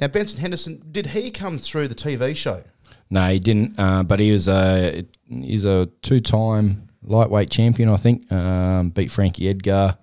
[0.01, 2.65] Now Benson Henderson, did he come through the TV show?
[3.11, 3.79] No, he didn't.
[3.79, 8.31] Uh, but he was a he's a two time lightweight champion, I think.
[8.33, 9.99] Um, beat Frankie Edgar.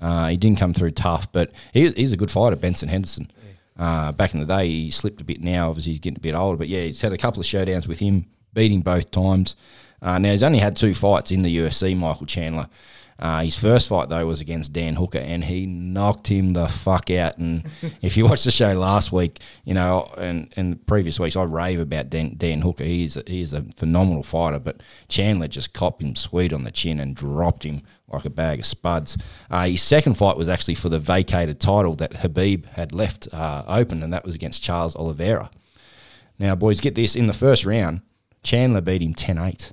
[0.00, 3.30] Uh, he didn't come through TUF, but he, he's a good fighter, Benson Henderson.
[3.78, 5.68] Uh, back in the day, he slipped a bit now.
[5.68, 7.98] Obviously, he's getting a bit older, but yeah, he's had a couple of showdowns with
[7.98, 9.56] him, beating both times.
[10.02, 12.68] Uh, now he's only had two fights in the UFC, Michael Chandler.
[13.18, 17.10] Uh, his first fight though was against Dan Hooker, and he knocked him the fuck
[17.10, 17.38] out.
[17.38, 17.64] And
[18.02, 21.80] if you watched the show last week, you know, and and previous weeks, I rave
[21.80, 22.84] about Dan, Dan Hooker.
[22.84, 26.64] He is a, he is a phenomenal fighter, but Chandler just copped him sweet on
[26.64, 29.16] the chin and dropped him like a bag of spuds.
[29.50, 33.64] Uh, his second fight was actually for the vacated title that Khabib had left uh,
[33.66, 35.50] open, and that was against Charles Oliveira.
[36.38, 38.02] Now, boys, get this in the first round,
[38.42, 39.72] Chandler beat him 10 8.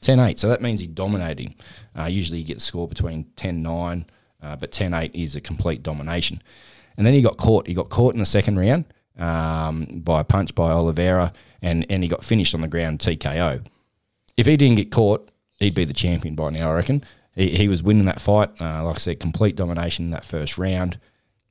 [0.00, 0.38] 10 8.
[0.38, 1.54] So that means he dominated him.
[1.98, 4.06] Uh, usually you get the score between 10 9,
[4.42, 6.42] uh, but 10 8 is a complete domination.
[6.96, 7.66] And then he got caught.
[7.66, 8.84] He got caught in the second round
[9.18, 11.32] um, by a punch by Oliveira,
[11.62, 13.64] and, and he got finished on the ground TKO.
[14.36, 17.04] If he didn't get caught, he'd be the champion by now, I reckon.
[17.34, 18.50] He, he was winning that fight.
[18.60, 20.98] Uh, like I said, complete domination in that first round.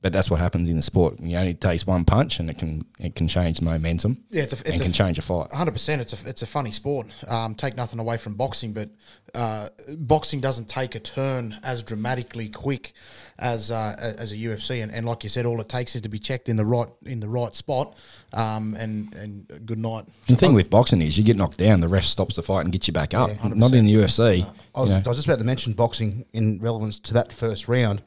[0.02, 1.20] But that's what happens in the sport.
[1.20, 4.22] You only takes one punch, and it can it can change momentum.
[4.30, 5.52] Yeah, it's a- it's and a- can change a fight.
[5.52, 6.00] Hundred percent.
[6.02, 7.08] It's a it's a funny sport.
[7.28, 8.88] Um, take nothing away from boxing, but
[9.34, 12.92] uh, boxing doesn't take a turn as dramatically quick
[13.38, 14.82] as uh, a- as a UFC.
[14.82, 16.88] And, and like you said, all it takes is to be checked in the right
[17.04, 17.94] in the right spot.
[18.32, 20.06] Um, and and good night.
[20.28, 22.72] The thing with boxing is you get knocked down, the ref stops the fight and
[22.72, 23.30] gets you back up.
[23.44, 24.46] Not in the UFC.
[24.74, 24.90] I was.
[24.92, 28.02] I was just about to mention boxing in relevance to that first round.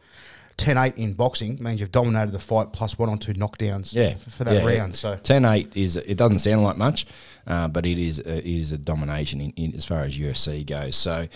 [0.58, 4.44] 10-8 in boxing means you've dominated the fight plus one or two knockdowns yeah, for
[4.44, 4.80] that yeah.
[4.80, 4.96] round.
[4.96, 7.06] So 10-8 is it doesn't sound like much,
[7.48, 10.96] uh, but it is it is a domination in, in as far as UFC goes.
[10.96, 11.28] So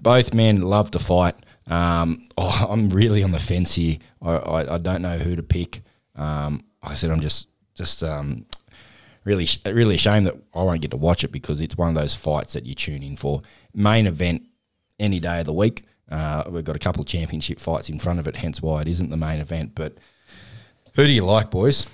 [0.00, 1.34] both men love to fight.
[1.66, 3.98] Um, oh, I'm really on the fence here.
[4.20, 5.82] I, I, I don't know who to pick.
[6.16, 8.46] Um, like I said, I'm just just um,
[9.24, 12.14] really really ashamed that I won't get to watch it because it's one of those
[12.14, 13.42] fights that you tune in for.
[13.74, 14.42] Main event
[14.98, 15.84] any day of the week.
[16.14, 18.86] Uh, we've got a couple of championship fights in front of it, hence why it
[18.86, 19.72] isn't the main event.
[19.74, 19.94] But
[20.94, 21.88] who do you like, boys?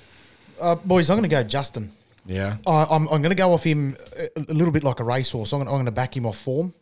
[0.61, 1.91] Uh, boys, I'm going to go Justin.
[2.27, 2.59] Yeah.
[2.67, 3.97] I, I'm, I'm going to go off him
[4.37, 5.55] a, little bit like a racehorse.
[5.55, 6.75] I'm going, I'm going to back him off form.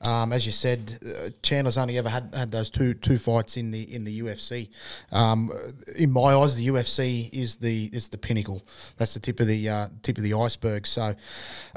[0.00, 3.70] Um, as you said, uh, Chandler's only ever had, had those two two fights in
[3.70, 4.68] the in the UFC.
[5.10, 5.50] Um,
[5.96, 8.62] in my eyes, the UFC is the is the pinnacle.
[8.98, 10.86] That's the tip of the uh, tip of the iceberg.
[10.86, 11.14] So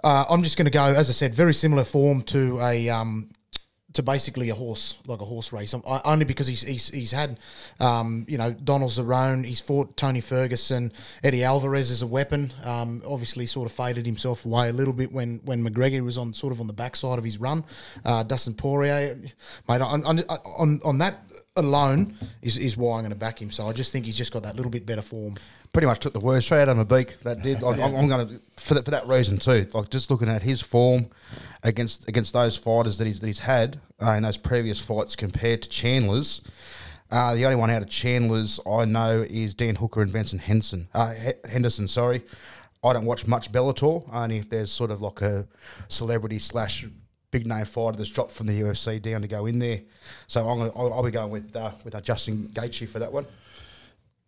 [0.04, 3.30] uh, I'm just going to go, as I said, very similar form to a um,
[3.94, 5.74] to basically a horse, like a horse race.
[5.74, 7.38] Um, only because he's he's, he's had,
[7.80, 10.92] um, you know, Donald Cerrone, he's fought Tony Ferguson,
[11.24, 12.54] Eddie Alvarez as a weapon.
[12.64, 16.34] Um, obviously, sort of faded himself away a little bit when when McGregor was on
[16.34, 17.66] sort of on the backside of his run.
[18.06, 19.20] Uh, Dustin Poirier,
[19.68, 21.24] mate, on on, on, on that
[21.60, 23.52] alone is, is why I'm going to back him.
[23.52, 25.36] So I just think he's just got that little bit better form.
[25.72, 27.20] pretty much took the words straight out of my beak.
[27.20, 27.64] That did.
[27.64, 29.68] I'm, I'm going to for that for that reason too.
[29.74, 31.10] Like just looking at his form
[31.64, 35.62] against against those fighters that he's that he's had uh, in those previous fights compared
[35.64, 36.42] to Chandler's.
[37.12, 40.88] Uh, the only one out of Chandler's I know is Dan Hooker and Benson Henson.
[40.94, 42.22] Uh, He- Henderson, sorry.
[42.84, 45.48] I don't watch much Bellator, only if there's sort of like a
[45.88, 46.86] celebrity slash
[47.32, 49.82] big name fighter that's dropped from the UFC down to go in there.
[50.28, 53.12] So I'm gonna, I'll, I'll be going with uh, with uh, Justin Gaethje for that
[53.12, 53.26] one.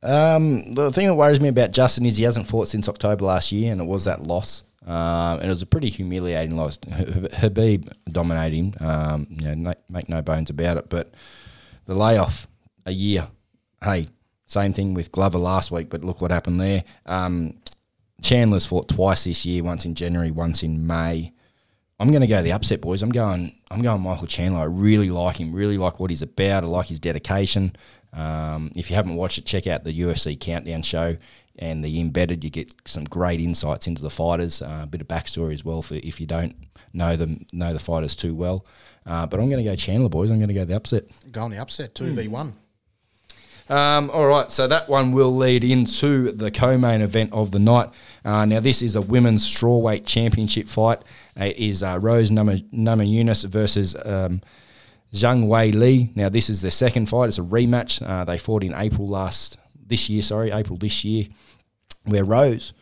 [0.03, 3.51] Um, the thing that worries me about Justin is he hasn't fought since October last
[3.51, 4.63] year, and it was that loss.
[4.85, 6.77] Um, and it was a pretty humiliating loss.
[6.77, 8.73] Khabib dominated him.
[8.79, 10.89] Um, you know, no, make no bones about it.
[10.89, 11.11] But
[11.85, 12.47] the layoff,
[12.85, 13.27] a year.
[13.83, 14.07] Hey,
[14.47, 15.89] same thing with Glover last week.
[15.89, 16.83] But look what happened there.
[17.05, 17.59] Um,
[18.23, 19.63] Chandler's fought twice this year.
[19.63, 21.31] Once in January, once in May.
[22.01, 23.03] I'm going to go the upset, boys.
[23.03, 23.53] I'm going.
[23.69, 24.61] I'm going Michael Chandler.
[24.61, 25.53] I really like him.
[25.53, 26.63] Really like what he's about.
[26.63, 27.75] I like his dedication.
[28.11, 31.15] Um, if you haven't watched it, check out the UFC Countdown show
[31.59, 32.43] and the embedded.
[32.43, 34.63] You get some great insights into the fighters.
[34.63, 36.55] Uh, a bit of backstory as well for if you don't
[36.91, 38.65] know them, know the fighters too well.
[39.05, 40.31] Uh, but I'm going to go Chandler, boys.
[40.31, 41.03] I'm going to go the upset.
[41.31, 42.53] Go on the upset, 2v1.
[43.71, 47.89] Um, all right, so that one will lead into the co-main event of the night.
[48.25, 51.01] Uh, now, this is a women's strawweight championship fight.
[51.37, 54.41] It is uh, Rose Namajunas versus um,
[55.13, 56.11] Zhang Wei Li.
[56.15, 57.29] Now, this is their second fight.
[57.29, 58.05] It's a rematch.
[58.05, 59.57] Uh, they fought in April last
[59.87, 60.21] this year.
[60.21, 61.27] Sorry, April this year,
[62.03, 62.73] where Rose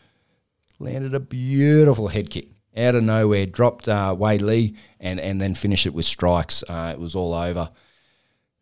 [0.79, 5.53] landed a beautiful head kick out of nowhere, dropped uh, Wei Li, and and then
[5.53, 6.63] finished it with strikes.
[6.67, 7.69] Uh, it was all over.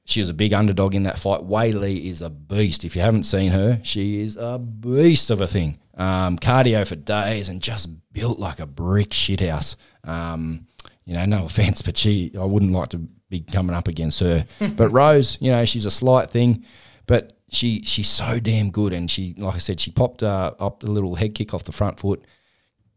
[0.08, 1.44] She was a big underdog in that fight.
[1.44, 2.86] Wei Li is a beast.
[2.86, 5.82] If you haven't seen her, she is a beast of a thing.
[5.96, 9.76] Um, cardio for days and just built like a brick shithouse.
[10.06, 10.66] Um,
[11.04, 14.46] you know, no offense, but she, I wouldn't like to be coming up against her.
[14.78, 16.64] but Rose, you know, she's a slight thing,
[17.06, 18.94] but she she's so damn good.
[18.94, 21.74] And she, like I said, she popped uh, up a little head kick off the
[21.74, 22.24] front foot,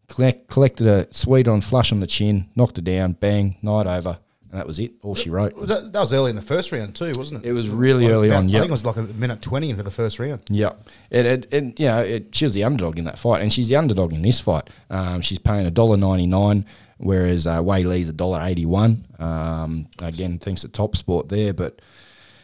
[0.07, 4.20] collect, collected a sweet on flush on the chin, knocked her down, bang, night over.
[4.50, 4.90] And that was it.
[5.02, 5.54] All she wrote.
[5.54, 7.48] Was that, that was early in the first round too, wasn't it?
[7.48, 9.40] It was really Like early about- on, Yeah, I think it was like a minute
[9.42, 10.40] twenty into the first round.
[10.48, 10.72] Yeah,
[11.10, 13.68] it, it, it you know it, she was the underdog in that fight, and she's
[13.68, 14.68] the underdog in this fight.
[14.90, 16.66] Um, she's paying a dollar ninety nine,
[16.98, 19.04] whereas uh, Wei Li's a dollar eighty one.
[19.20, 21.80] Um, again, thanks to Top Sport there, but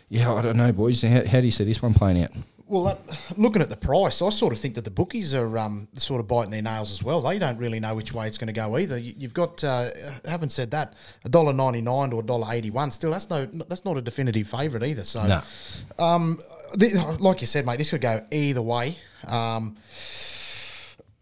[0.09, 1.03] yeah, I don't know, boys.
[1.03, 2.31] How, how do you see this one playing out?
[2.69, 2.99] Well, that,
[3.39, 6.27] looking at the price, I sort of think that the bookies are um, sort of
[6.27, 7.21] biting their nails as well.
[7.23, 8.99] They don't really know which way it's going to go either.
[8.99, 9.91] You, you've got, uh,
[10.25, 12.91] having said that, a dollar ninety nine to a dollar eighty one.
[12.91, 15.05] Still, that's no, that's not a definitive favourite either.
[15.05, 16.05] So, No.
[16.05, 16.41] um,
[16.75, 18.97] the, like you said, mate, this could go either way.
[19.29, 19.77] Um,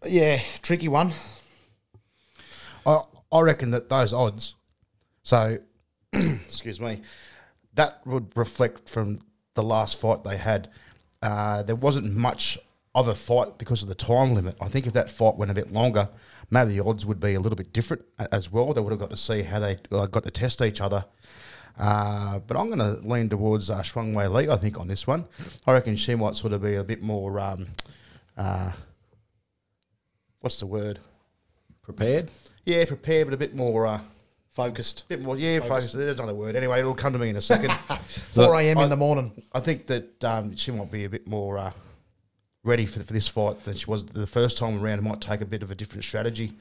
[0.07, 1.13] yeah, tricky one.
[2.87, 4.55] I I reckon that those odds,
[5.21, 5.57] so
[6.13, 7.01] excuse me,
[7.75, 9.19] that would reflect from
[9.53, 10.69] the last fight they had.
[11.25, 12.55] Uh, there wasn't much
[12.93, 14.55] of a fight because of the time limit.
[14.61, 16.07] I think if that fight went a bit longer,
[16.51, 18.71] maybe the odds would be a little bit different as well.
[18.73, 21.03] They would have got to see how they uh, got to test each other.
[21.79, 25.07] Uh, but I'm going to lean towards uh, Zhang Wei Li, I think, on this
[25.07, 25.25] one.
[25.65, 27.69] I reckon she might sort of be a bit more, um,
[28.37, 28.73] uh,
[30.41, 30.99] what's the word?
[31.81, 32.29] Prepared?
[32.65, 33.99] Yeah, prepared, but a bit more,
[34.55, 35.03] Focused.
[35.09, 35.97] bit more, yeah, focused.
[35.97, 36.55] There's another word.
[36.55, 37.71] Anyway, it'll come to me in a second.
[38.31, 38.77] 4 a.m.
[38.77, 39.33] In the morning.
[39.53, 41.71] I think that um, she might be a bit more uh,
[42.63, 45.03] ready for, for this fight than she was the first time around.
[45.03, 46.53] Might take a bit of a different strategy,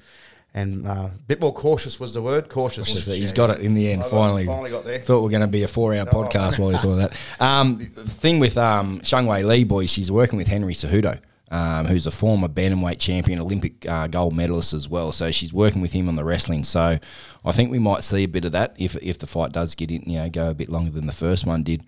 [0.55, 2.49] and uh, a bit more cautious was the word.
[2.49, 3.07] Cautious.
[3.07, 4.47] He's got it in the end, I got- finally.
[4.47, 4.99] finally got there.
[4.99, 7.17] Thought we are going to be a four hour podcast while he thought of that.
[7.41, 11.87] Um, the thing with um, Zhang Wei Li, boys, she's working with Henry Cejudo, um,
[11.87, 15.13] who's a former bantamweight champion, Olympic uh, gold medalist as well.
[15.13, 16.65] So she's working with him on the wrestling.
[16.65, 16.99] So
[17.45, 19.91] I think we might see a bit of that if, if the fight does get
[19.91, 21.85] in, you know, go a bit longer than the first one did.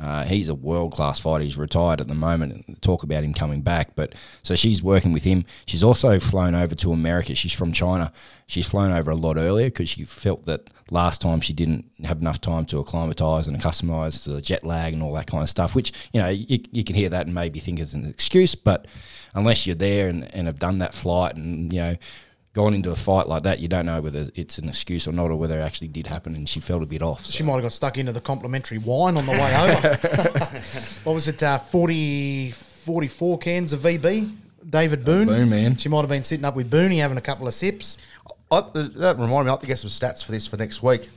[0.00, 1.44] Uh, he's a world class fighter.
[1.44, 2.64] He's retired at the moment.
[2.66, 5.44] And talk about him coming back, but so she's working with him.
[5.66, 7.34] She's also flown over to America.
[7.34, 8.12] She's from China.
[8.46, 12.20] She's flown over a lot earlier because she felt that last time she didn't have
[12.20, 15.48] enough time to acclimatise and accustomise to the jet lag and all that kind of
[15.48, 15.74] stuff.
[15.74, 18.86] Which you know you, you can hear that and maybe think is an excuse, but
[19.34, 21.96] unless you're there and, and have done that flight and you know
[22.52, 25.30] gone into a fight like that, you don't know whether it's an excuse or not,
[25.30, 27.24] or whether it actually did happen and she felt a bit off.
[27.26, 29.96] She might have got stuck into the complimentary wine on the way over.
[31.04, 31.42] what was it?
[31.42, 34.36] Uh, 40, 44 cans of VB.
[34.68, 35.26] David Boon.
[35.26, 35.76] Boon, man.
[35.76, 37.96] She might have been sitting up with Booney having a couple of sips.
[38.50, 39.48] I, that reminded me.
[39.48, 41.08] I have to get some stats for this for next week.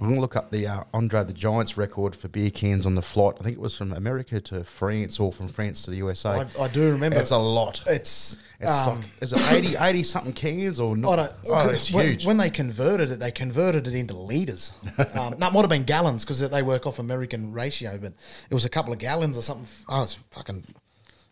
[0.00, 2.94] I'm going to look up the uh, Andre the Giant's record for beer cans on
[2.94, 3.36] the flight.
[3.40, 6.30] I think it was from America to France or from France to the USA.
[6.30, 7.18] I, I do remember.
[7.18, 7.82] It's a lot.
[7.86, 8.36] It's.
[8.58, 11.16] It's um, like, is it 80, 80 something cans or I not?
[11.16, 12.24] don't, oh, it's when, huge.
[12.24, 14.72] when they converted it, they converted it into litres.
[15.14, 18.14] um, that might have been gallons because they work off American ratio, but
[18.48, 19.66] it was a couple of gallons or something.
[19.90, 20.64] Oh, it's fucking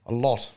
[0.07, 0.51] a lot.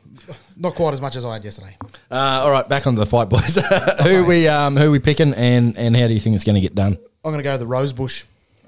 [0.56, 1.76] Not quite as much as I had yesterday.
[2.10, 3.58] Uh, all right, back onto the fight, boys.
[4.02, 6.60] who we um, who we picking, and and how do you think it's going to
[6.60, 6.98] get done?
[7.24, 8.24] I'm going to go to the Rosebush.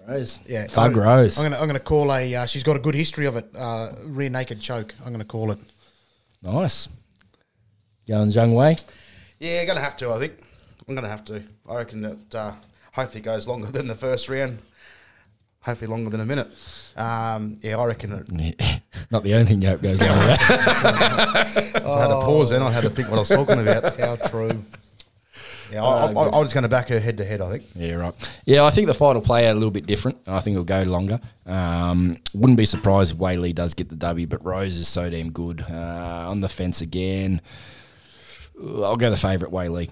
[0.08, 1.38] Rose, Yeah, Fug I'm, Rose.
[1.38, 2.34] I'm going to I'm going to call a.
[2.34, 3.46] Uh, she's got a good history of it.
[3.56, 4.94] Uh, rear naked choke.
[5.00, 5.58] I'm going to call it.
[6.42, 6.88] Nice.
[8.08, 8.76] Going Zhang Wei.
[9.38, 10.32] yeah, going to have to, I think.
[10.88, 11.42] I'm going to have to.
[11.68, 12.52] I reckon that uh,
[12.92, 14.58] hopefully goes longer than the first round.
[15.62, 16.48] Hopefully longer than a minute.
[16.96, 18.82] Um, yeah, I reckon it.
[19.10, 21.82] Not the only thing you hope goes on with that.
[21.84, 22.62] I had a pause then.
[22.62, 23.98] I had to think what I was talking about.
[24.00, 24.50] How true.
[25.72, 27.64] Yeah, I, I, I was going to back her head to head, I think.
[27.74, 28.32] Yeah, right.
[28.44, 30.18] Yeah, I think the fight will play out a little bit different.
[30.26, 31.20] I think it'll go longer.
[31.46, 35.08] Um, wouldn't be surprised if Wei Li does get the W, but Rose is so
[35.10, 35.64] damn good.
[35.70, 37.40] Uh, on the fence again.
[38.60, 39.90] I'll go the favourite, Wei Li.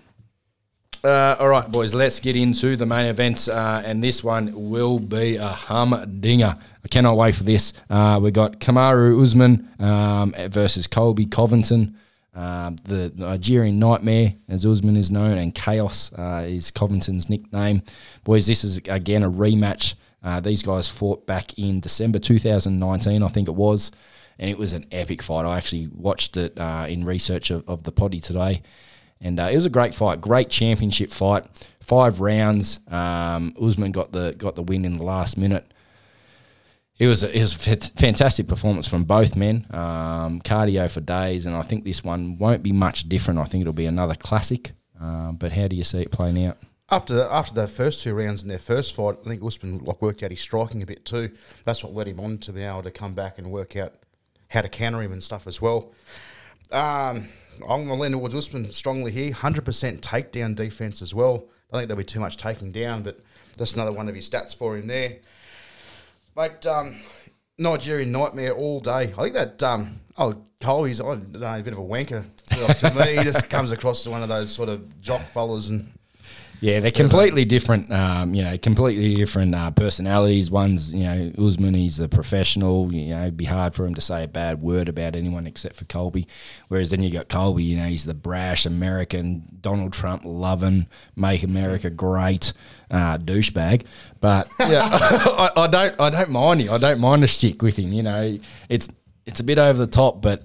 [1.04, 3.48] Uh, all right, boys, let's get into the main event.
[3.48, 6.56] Uh, and this one will be a humdinger.
[6.84, 7.72] I cannot wait for this.
[7.88, 11.96] Uh, we got Kamaru Usman um, versus Colby Covington.
[12.34, 17.82] Um, the Nigerian Nightmare, as Usman is known, and Chaos uh, is Covington's nickname.
[18.24, 19.94] Boys, this is again a rematch.
[20.22, 23.90] Uh, these guys fought back in December 2019, I think it was,
[24.38, 25.46] and it was an epic fight.
[25.46, 28.62] I actually watched it uh, in research of, of the potty today,
[29.20, 31.44] and uh, it was a great fight, great championship fight.
[31.80, 32.80] Five rounds.
[32.88, 35.72] Um, Usman got the got the win in the last minute.
[36.98, 39.66] It was a, it was a fantastic performance from both men.
[39.70, 43.38] Um, cardio for days, and I think this one won't be much different.
[43.38, 44.72] I think it'll be another classic.
[45.00, 46.58] Um, but how do you see it playing out?
[46.90, 50.02] After the, after the first two rounds in their first fight, I think Usman like
[50.02, 51.30] worked out his striking a bit too.
[51.64, 53.94] That's what led him on to be able to come back and work out
[54.48, 55.92] how to counter him and stuff as well.
[56.72, 57.28] Um,
[57.68, 59.32] I'm going to lean towards Usman strongly here.
[59.32, 61.48] Hundred percent takedown defense as well.
[61.70, 63.20] I don't think there'll be too much taking down, but
[63.56, 65.18] that's another one of his stats for him there.
[66.38, 66.94] Mate, um,
[67.58, 69.12] Nigerian nightmare all day.
[69.18, 72.24] I think that um, oh Colby's I don't know, a bit of a wanker.
[72.78, 75.90] To me, he just comes across as one of those sort of jock fellas and
[76.60, 77.90] Yeah, they're completely different.
[77.90, 80.50] Um, you know, completely different uh, personalities.
[80.50, 82.92] One's you know Usman, he's a professional.
[82.92, 85.76] You know, it'd be hard for him to say a bad word about anyone except
[85.76, 86.26] for Colby.
[86.66, 87.62] Whereas then you got Colby.
[87.62, 92.52] You know, he's the brash American, Donald Trump loving, make America great
[92.90, 93.84] uh, douchebag.
[94.20, 96.72] But yeah, I, I don't, I don't mind him.
[96.72, 97.92] I don't mind a stick with him.
[97.92, 98.88] You know, it's
[99.26, 100.42] it's a bit over the top, but.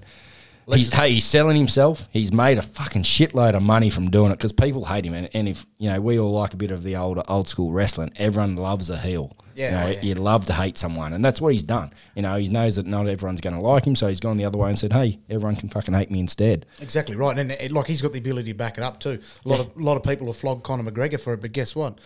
[0.67, 2.07] He's, hey, he's selling himself.
[2.11, 5.13] He's made a fucking shitload of money from doing it because people hate him.
[5.13, 7.71] And, and if you know, we all like a bit of the old old school
[7.71, 8.11] wrestling.
[8.15, 9.35] Everyone loves a heel.
[9.55, 10.01] Yeah, you, know, oh, yeah.
[10.01, 11.93] you love to hate someone, and that's what he's done.
[12.15, 14.45] You know, he knows that not everyone's going to like him, so he's gone the
[14.45, 17.71] other way and said, "Hey, everyone can fucking hate me instead." Exactly right, and it,
[17.71, 19.19] like he's got the ability to back it up too.
[19.45, 21.75] A lot of a lot of people have flogged Conor McGregor for it, but guess
[21.75, 21.99] what?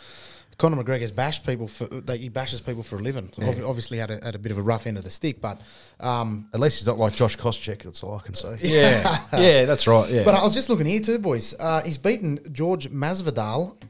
[0.58, 3.32] Conor McGregor's bashed people for that he bashes people for a living.
[3.41, 5.62] Ob- Obviously, had a, had a bit of a rough end of the stick, but
[6.00, 7.84] um, at least he's not like Josh Koscheck.
[7.84, 8.56] That's all I can say.
[8.62, 10.10] Yeah, yeah, that's right.
[10.10, 11.54] Yeah, but I was just looking here too, boys.
[11.60, 13.82] Uh, he's beaten George Masvidal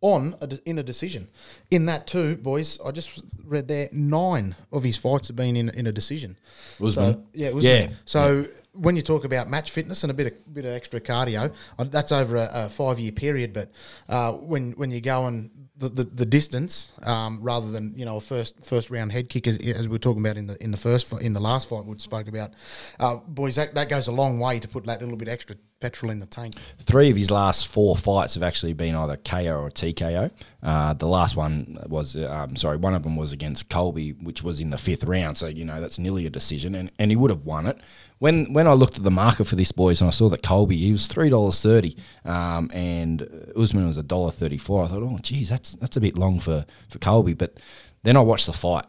[0.00, 1.28] on a de- in a decision.
[1.70, 5.68] In that too, boys, I just read there nine of his fights have been in
[5.70, 6.36] in a decision.
[6.84, 7.14] Usman?
[7.14, 7.62] So, yeah, Usman.
[7.62, 7.88] Yeah.
[8.04, 11.52] So when you talk about match fitness and a bit of bit of extra cardio,
[11.78, 13.52] uh, that's over a, a five year period.
[13.54, 13.70] But
[14.08, 18.20] uh, when when you go on the, the, distance um, rather than you know a
[18.20, 20.76] first first round head kick as, as we were talking about in the in the
[20.76, 22.52] first in the last fight we spoke about,
[22.98, 26.10] uh, boys that, that goes a long way to put that little bit extra petrol
[26.10, 26.54] in the tank.
[26.78, 30.30] Three of his last four fights have actually been either KO or TKO.
[30.62, 34.60] Uh, the last one was, um, sorry, one of them was against Colby, which was
[34.60, 35.36] in the fifth round.
[35.36, 37.78] So, you know, that's nearly a decision, and, and he would have won it.
[38.18, 40.76] When when I looked at the market for this boys and I saw that Colby,
[40.78, 41.98] he was $3.30
[42.28, 46.64] um, and Usman was $1.34, I thought, oh, geez, that's, that's a bit long for,
[46.88, 47.34] for Colby.
[47.34, 47.60] But
[48.02, 48.86] then I watched the fight.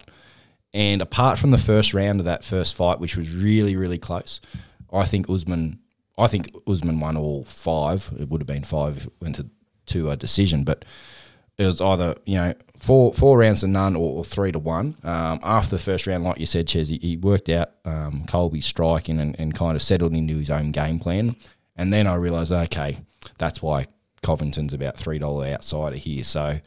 [0.73, 4.39] And apart from the first round of that first fight, which was really, really close,
[4.93, 5.81] I think Usman,
[6.17, 8.09] I think Usman won all five.
[8.19, 9.47] It would have been five if it went to,
[9.87, 10.83] to a decision, but
[11.57, 14.97] it was either you know four four rounds to none or, or three to one.
[15.03, 18.65] Um, after the first round, like you said, Ches, he, he worked out um, Colby's
[18.65, 21.35] striking and, and kind of settled into his own game plan.
[21.75, 22.97] And then I realised, okay,
[23.37, 23.85] that's why
[24.23, 26.23] Covington's about three dollar outside of here.
[26.23, 26.59] So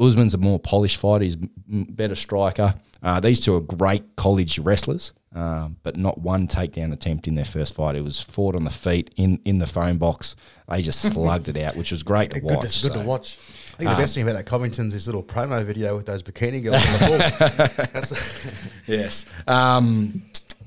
[0.00, 1.24] Usman's a more polished fighter.
[1.24, 2.74] He's better striker.
[3.02, 7.44] Uh, these two are great college wrestlers, um, but not one takedown attempt in their
[7.44, 7.96] first fight.
[7.96, 10.36] It was fought on the feet in, in the phone box.
[10.68, 12.80] They just slugged it out, which was great to Good, watch.
[12.80, 13.02] to, good so.
[13.02, 13.38] to watch.
[13.74, 16.62] I think the best thing about that Covington's this little promo video with those bikini
[16.62, 18.18] girls on the ball.
[18.86, 19.26] Yes.
[19.46, 20.22] Um,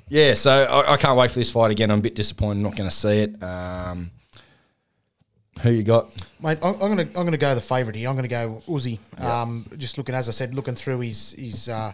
[0.09, 1.89] yeah, so I, I can't wait for this fight again.
[1.89, 3.41] I'm a bit disappointed not going to see it.
[3.43, 4.11] Um,
[5.61, 6.09] who you got?
[6.41, 8.09] Mate, I'm, I'm gonna I'm gonna go the favourite here.
[8.09, 8.99] I'm gonna go Uzi.
[9.21, 11.93] Um, just looking, as I said, looking through his his uh,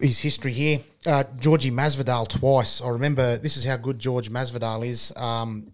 [0.00, 0.80] his history here.
[1.06, 2.80] Uh, Georgie Masvidal twice.
[2.80, 5.12] I remember this is how good George Masvidal is.
[5.16, 5.72] Um,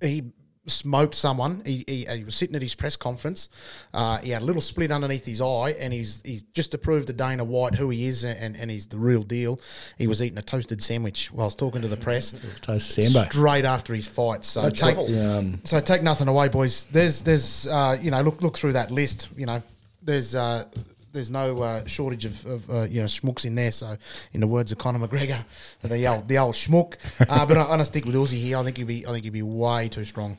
[0.00, 0.32] he
[0.70, 1.62] smoked someone.
[1.64, 3.48] He, he, he was sitting at his press conference.
[3.92, 7.06] Uh, he had a little split underneath his eye, and he's he's just to prove
[7.06, 9.60] to Dana White who he is and, and he's the real deal.
[9.96, 12.32] He was eating a toasted sandwich whilst talking to the press.
[12.60, 13.28] Toasted sambo.
[13.28, 14.44] Straight after his fight.
[14.44, 16.86] So That's take, um, so take nothing away, boys.
[16.86, 19.28] There's there's uh, you know look look through that list.
[19.36, 19.62] You know
[20.02, 20.64] there's uh,
[21.12, 23.72] there's no uh, shortage of, of uh, you know schmucks in there.
[23.72, 23.96] So
[24.32, 25.44] in the words of Conor McGregor,
[25.82, 26.94] the old the old schmuck.
[27.20, 28.56] Uh, but I'm gonna stick with Uzi here.
[28.56, 30.38] I think he'd be I think he'd be way too strong.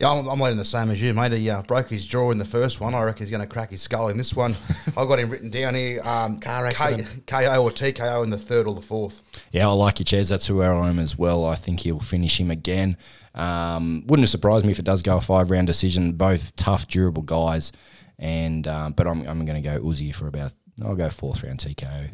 [0.00, 1.32] Yeah, I'm, I'm the same as you, mate.
[1.32, 2.94] He uh, broke his jaw in the first one.
[2.94, 4.54] I reckon he's going to crack his skull in this one.
[4.96, 6.00] I've got him written down here.
[6.04, 7.26] Um, Car K- accident.
[7.26, 9.22] KO or TKO in the third or the fourth.
[9.50, 10.28] Yeah, I like your Ches.
[10.28, 11.44] That's where I am as well.
[11.44, 12.96] I think he'll finish him again.
[13.34, 16.12] Um, wouldn't have surprised me if it does go a five round decision.
[16.12, 17.72] Both tough, durable guys,
[18.20, 20.52] and um, but I'm, I'm going to go Uzi for about.
[20.84, 22.10] I'll go fourth round TKO.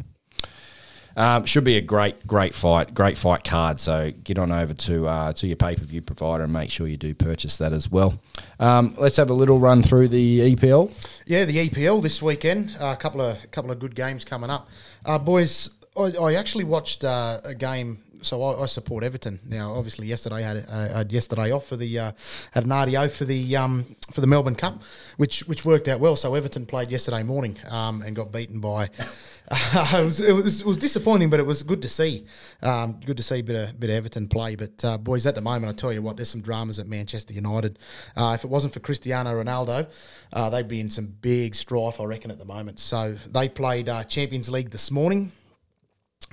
[1.16, 3.78] Um, should be a great, great fight, great fight card.
[3.78, 6.86] So get on over to uh, to your pay per view provider and make sure
[6.86, 8.18] you do purchase that as well.
[8.58, 10.90] Um, let's have a little run through the EPL.
[11.26, 12.76] Yeah, the EPL this weekend.
[12.80, 14.68] A couple of couple of good games coming up,
[15.04, 15.70] uh, boys.
[15.96, 17.98] I, I actually watched uh, a game.
[18.24, 19.40] So I, I support Everton.
[19.44, 22.12] Now, obviously, yesterday I had, uh, had yesterday off for the uh,
[22.52, 24.82] had an RDO for the um, for the Melbourne Cup,
[25.16, 26.16] which which worked out well.
[26.16, 28.84] So Everton played yesterday morning um, and got beaten by.
[29.50, 32.24] it, was, it was it was disappointing, but it was good to see.
[32.62, 34.54] Um, good to see a bit of bit of Everton play.
[34.54, 37.34] But uh, boys, at the moment, I tell you what, there's some dramas at Manchester
[37.34, 37.78] United.
[38.16, 39.86] Uh, if it wasn't for Cristiano Ronaldo,
[40.32, 42.78] uh, they'd be in some big strife, I reckon, at the moment.
[42.80, 45.32] So they played uh, Champions League this morning.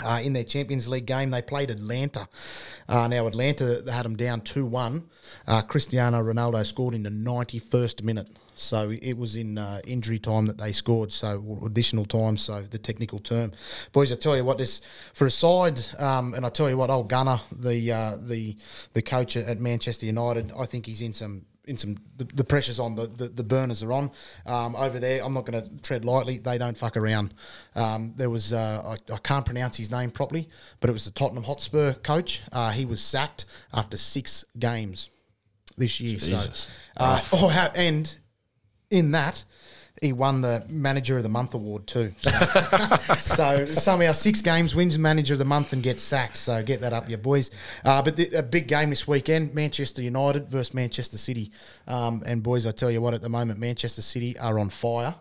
[0.04, 2.28] Uh, in their Champions League game, they played Atalanta.
[2.88, 5.04] Uh, now, Atalanta they had them down 2 1.
[5.48, 8.28] Uh, Cristiano Ronaldo scored in the 91st minute.
[8.54, 12.78] So it was in uh, injury time that they scored, so additional time, so the
[12.78, 13.54] technical term.
[13.92, 14.82] Boys, I tell you what, this
[15.14, 18.58] for a side, um, and I tell you what, Ole Gunnar, the uh, the
[18.94, 22.80] the coach at Manchester United, I think he's in some in some the, the pressures
[22.80, 24.12] on the, the, the burners are on
[24.46, 25.24] um, over there.
[25.24, 26.38] I'm not going to tread lightly.
[26.38, 27.34] They don't fuck around.
[27.74, 30.50] Um, there was uh, I, I can't pronounce his name properly,
[30.80, 32.44] but it was the Tottenham Hotspur coach.
[32.52, 35.10] Uh, he was sacked after six games
[35.78, 36.20] this year.
[36.20, 36.68] Jesus.
[36.68, 38.16] So, uh, oh, and
[38.92, 39.44] in that.
[40.02, 42.12] He won the Manager of the Month award too.
[42.24, 42.32] So,
[43.20, 46.38] so somehow six games wins Manager of the Month and gets sacked.
[46.38, 47.52] So get that up, your boys.
[47.86, 51.52] Uh, but the, a big game this weekend: Manchester United versus Manchester City.
[51.88, 55.14] Um, and boys, I tell you what, at the moment Manchester City are on fire.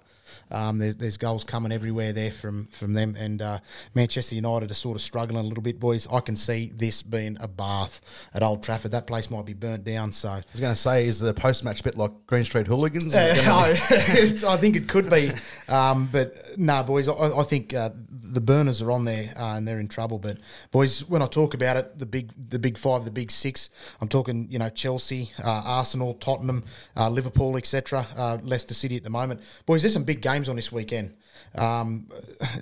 [0.51, 3.59] Um, there's, there's goals coming everywhere there from from them, and uh,
[3.94, 6.07] Manchester United are sort of struggling a little bit, boys.
[6.11, 8.01] I can see this being a bath
[8.34, 8.92] at Old Trafford.
[8.92, 10.12] That place might be burnt down.
[10.12, 12.66] So I was going to say, is the post match a bit like Green Street
[12.66, 13.14] Hooligans?
[13.14, 15.30] uh, it's- I think it could be,
[15.68, 17.09] um, but no, nah, boys.
[17.09, 17.90] I, I think uh,
[18.33, 20.18] the burners are on there uh, and they're in trouble.
[20.18, 20.39] But
[20.70, 23.70] boys, when I talk about it, the big, the big five, the big six,
[24.01, 26.64] I'm talking, you know, Chelsea, uh, Arsenal, Tottenham,
[26.97, 29.41] uh, Liverpool, etc., uh, Leicester City at the moment.
[29.66, 31.16] Boys, there's some big games on this weekend.
[31.55, 32.09] Um,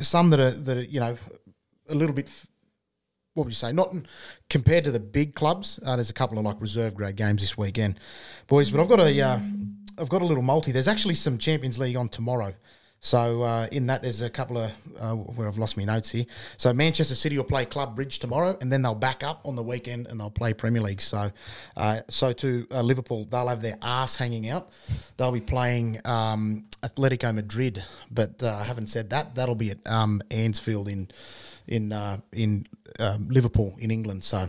[0.00, 1.16] some that are that are, you know
[1.90, 2.30] a little bit
[3.38, 3.72] what would you say?
[3.72, 3.94] Not
[4.50, 5.78] compared to the big clubs.
[5.86, 8.00] Uh, there's a couple of like reserve grade games this weekend,
[8.48, 8.68] boys.
[8.68, 9.38] But I've got a, uh,
[9.96, 10.72] I've got a little multi.
[10.72, 12.54] There's actually some Champions League on tomorrow.
[13.00, 16.24] So uh, in that, there's a couple of uh, where I've lost my notes here.
[16.56, 19.62] So Manchester City will play Club Brugge tomorrow, and then they'll back up on the
[19.62, 21.00] weekend and they'll play Premier League.
[21.00, 21.30] So,
[21.76, 24.70] uh, so to uh, Liverpool, they'll have their ass hanging out.
[25.16, 29.34] They'll be playing um, Atletico Madrid, but uh, I haven't said that.
[29.34, 31.08] That'll be at um, Anfield in
[31.66, 32.66] in uh, in
[33.28, 34.24] Liverpool in England.
[34.24, 34.48] So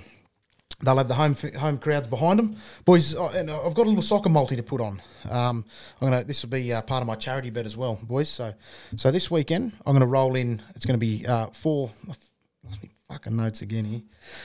[0.82, 2.55] they'll have the home home crowds behind them,
[2.86, 3.13] boys.
[3.13, 5.01] And I've got a little soccer multi to put on.
[5.30, 5.65] Um,
[6.01, 6.23] I'm gonna.
[6.23, 8.30] This will be uh, part of my charity bet as well, boys.
[8.30, 8.53] So
[8.95, 10.61] so this weekend I'm gonna roll in.
[10.75, 11.91] It's gonna be uh, four.
[12.07, 14.01] Lost me fucking notes again here,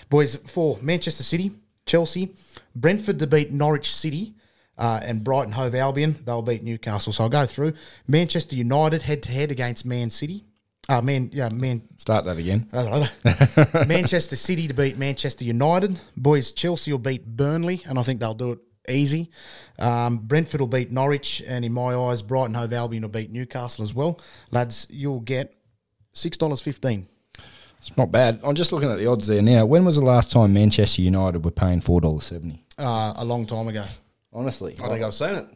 [0.09, 0.37] boys.
[0.37, 1.53] For Manchester City,
[1.87, 2.35] Chelsea,
[2.74, 4.35] Brentford to beat Norwich City.
[4.76, 7.12] Uh, and Brighton Hove Albion, they'll beat Newcastle.
[7.12, 7.74] So I'll go through
[8.09, 10.47] Manchester United head to head against Man City.
[10.89, 12.68] Uh, man, yeah, man, Start that again.
[13.89, 15.99] Manchester City to beat Manchester United.
[16.16, 18.59] Boys, Chelsea will beat Burnley, and I think they'll do it
[18.89, 19.30] easy.
[19.78, 23.82] Um, Brentford will beat Norwich, and in my eyes, Brighton Hove Albion will beat Newcastle
[23.82, 24.20] as well.
[24.51, 25.55] Lads, you'll get
[26.12, 27.07] six dollars fifteen.
[27.78, 28.41] It's not bad.
[28.43, 29.66] I'm just looking at the odds there now.
[29.66, 32.62] When was the last time Manchester United were paying four dollars seventy?
[32.76, 33.85] Uh, a long time ago,
[34.32, 35.47] Honestly, I think I've seen it.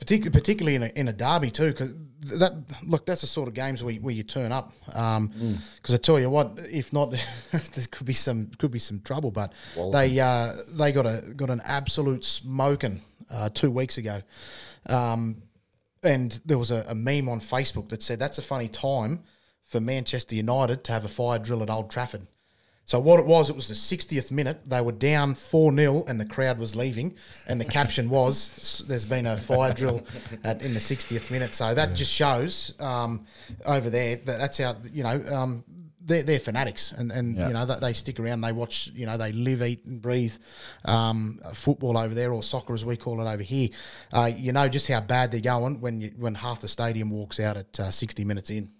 [0.00, 1.94] Partic- particularly in a, in a derby too, because
[2.24, 2.52] that
[2.86, 4.72] look that's the sort of games where, where you turn up.
[4.86, 7.10] Because I tell you what, if not,
[7.52, 9.30] there could be some could be some trouble.
[9.30, 9.52] But
[9.92, 13.00] they uh, they got a got an absolute smoking
[13.30, 14.22] uh, two weeks ago,
[14.86, 15.42] um,
[16.02, 19.22] and there was a, a meme on Facebook that said that's a funny time
[19.64, 22.26] for Manchester United to have a fire drill at Old Trafford.
[22.86, 24.68] So what it was, it was the 60th minute.
[24.68, 27.14] They were down 4-0 and the crowd was leaving.
[27.48, 30.04] And the caption was, there's been a fire drill
[30.44, 31.54] at, in the 60th minute.
[31.54, 33.24] So that just shows um,
[33.64, 35.64] over there that that's how, you know, um,
[36.06, 37.48] they're, they're fanatics and, and Yeah.
[37.48, 38.42] you know, that they stick around.
[38.42, 40.34] They watch, you know, they live, eat and breathe
[40.84, 43.70] um, football over there or soccer as we call it over here.
[44.12, 47.40] Uh, you know just how bad they're going when, you, when half the stadium walks
[47.40, 48.70] out at uh, 60 minutes in.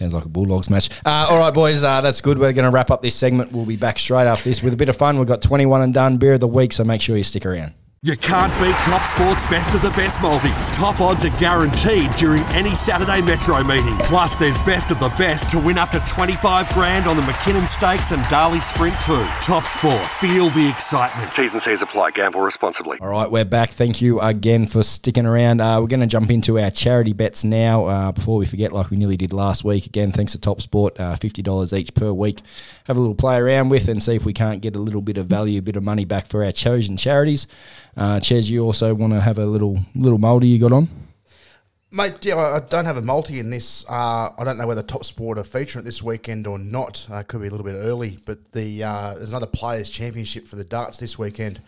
[0.00, 0.88] Sounds like a Bulldogs match.
[1.04, 2.38] Uh, all right, boys, uh, that's good.
[2.38, 3.52] We're going to wrap up this segment.
[3.52, 5.18] We'll be back straight after this with a bit of fun.
[5.18, 7.74] We've got 21 and done beer of the week, so make sure you stick around.
[8.02, 10.70] You can't beat Top Sport's best of the best multis.
[10.70, 13.94] Top odds are guaranteed during any Saturday Metro meeting.
[13.98, 17.68] Plus, there's best of the best to win up to 25 grand on the McKinnon
[17.68, 19.22] Stakes and Darley Sprint too.
[19.42, 20.00] Top Sport.
[20.18, 21.30] Feel the excitement.
[21.30, 22.12] T's and C's apply.
[22.12, 22.96] Gamble responsibly.
[23.00, 23.68] All right, we're back.
[23.68, 25.60] Thank you again for sticking around.
[25.60, 27.84] Uh, we're going to jump into our charity bets now.
[27.84, 30.98] Uh, before we forget, like we nearly did last week, again, thanks to Top Sport,
[30.98, 32.40] uh, $50 each per week.
[32.90, 35.16] Have a little play around with and see if we can't get a little bit
[35.16, 37.46] of value, a bit of money back for our chosen charities.
[37.96, 40.88] Uh, Ches, you also want to have a little little mouldy you got on?
[41.92, 43.84] Mate, yeah, I I don't have a multi in this.
[43.88, 47.06] Uh, I don't know whether Top Sport are featuring it this weekend or not.
[47.08, 50.56] Uh, could be a little bit early, but the uh, there's another Players Championship for
[50.56, 51.60] the darts this weekend,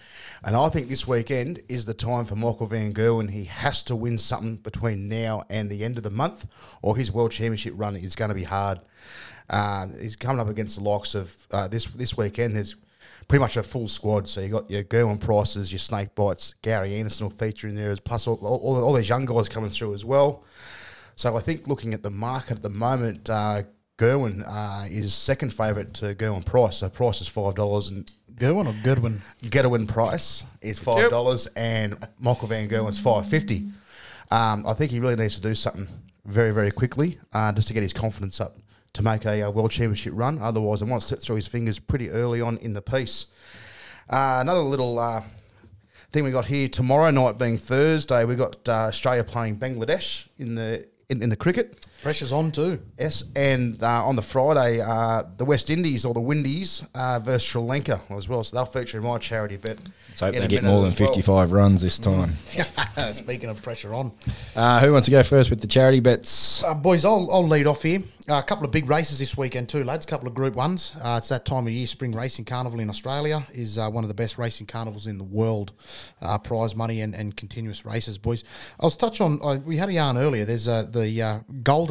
[0.43, 3.31] and I think this weekend is the time for Michael Van Gerwen.
[3.31, 6.47] He has to win something between now and the end of the month,
[6.83, 8.81] or his World Championship run is going to be hard.
[9.51, 12.57] Uh, he's coming up against the likes of uh, this this weekend.
[12.57, 12.76] There's
[13.28, 14.28] pretty much a full squad.
[14.28, 17.90] So you got your Gerwyn Prices, your Snake Bites, Gary Anderson will feature in there,
[17.90, 20.45] as plus all, all, all these young guys coming through as well.
[21.16, 23.62] So I think looking at the market at the moment, uh,
[23.99, 26.78] Gerwin uh, is second favourite to Gerwyn Price.
[26.78, 29.20] So Price is five dollars and Goodwin or Goodwin?
[29.51, 33.70] Getawin Price is five dollars and Michael Van Gerwen's five fifty.
[34.30, 35.86] Um, I think he really needs to do something
[36.24, 38.57] very very quickly uh, just to get his confidence up
[38.95, 40.38] to make a, uh world championship run.
[40.38, 43.26] Otherwise, it might slip through his fingers pretty early on in the piece.
[44.09, 45.22] Uh, another little uh,
[46.11, 50.55] thing we got here tomorrow night being Thursday, we got uh, Australia playing Bangladesh in
[50.55, 51.86] the in, in the cricket.
[52.03, 52.80] Pressure's on too.
[52.98, 57.44] Yes, and uh, on the Friday, uh, the West Indies or the Windies uh, versus
[57.44, 58.42] Sri Lanka as well.
[58.42, 59.78] So they'll feature in my charity bet.
[60.09, 61.09] Let's hope they get more than as well.
[61.11, 62.32] 55 runs this time.
[63.12, 64.12] Speaking of pressure on,
[64.57, 66.64] Uh, who wants to go first with the charity bets?
[66.64, 68.03] uh, boys, I'll, I'll lead off here.
[68.28, 70.07] Uh, a couple of big races this weekend too, lads.
[70.07, 70.94] A couple of Group Ones.
[71.03, 71.88] Uh, it's that time of year.
[71.88, 75.24] Spring Racing Carnival in Australia is uh, one of the best racing carnivals in the
[75.24, 75.72] world.
[76.20, 78.44] Uh, prize money and, and continuous races, boys.
[78.80, 79.40] I was touch on.
[79.42, 80.44] Uh, we had a yarn earlier.
[80.44, 81.40] There's uh, the uh,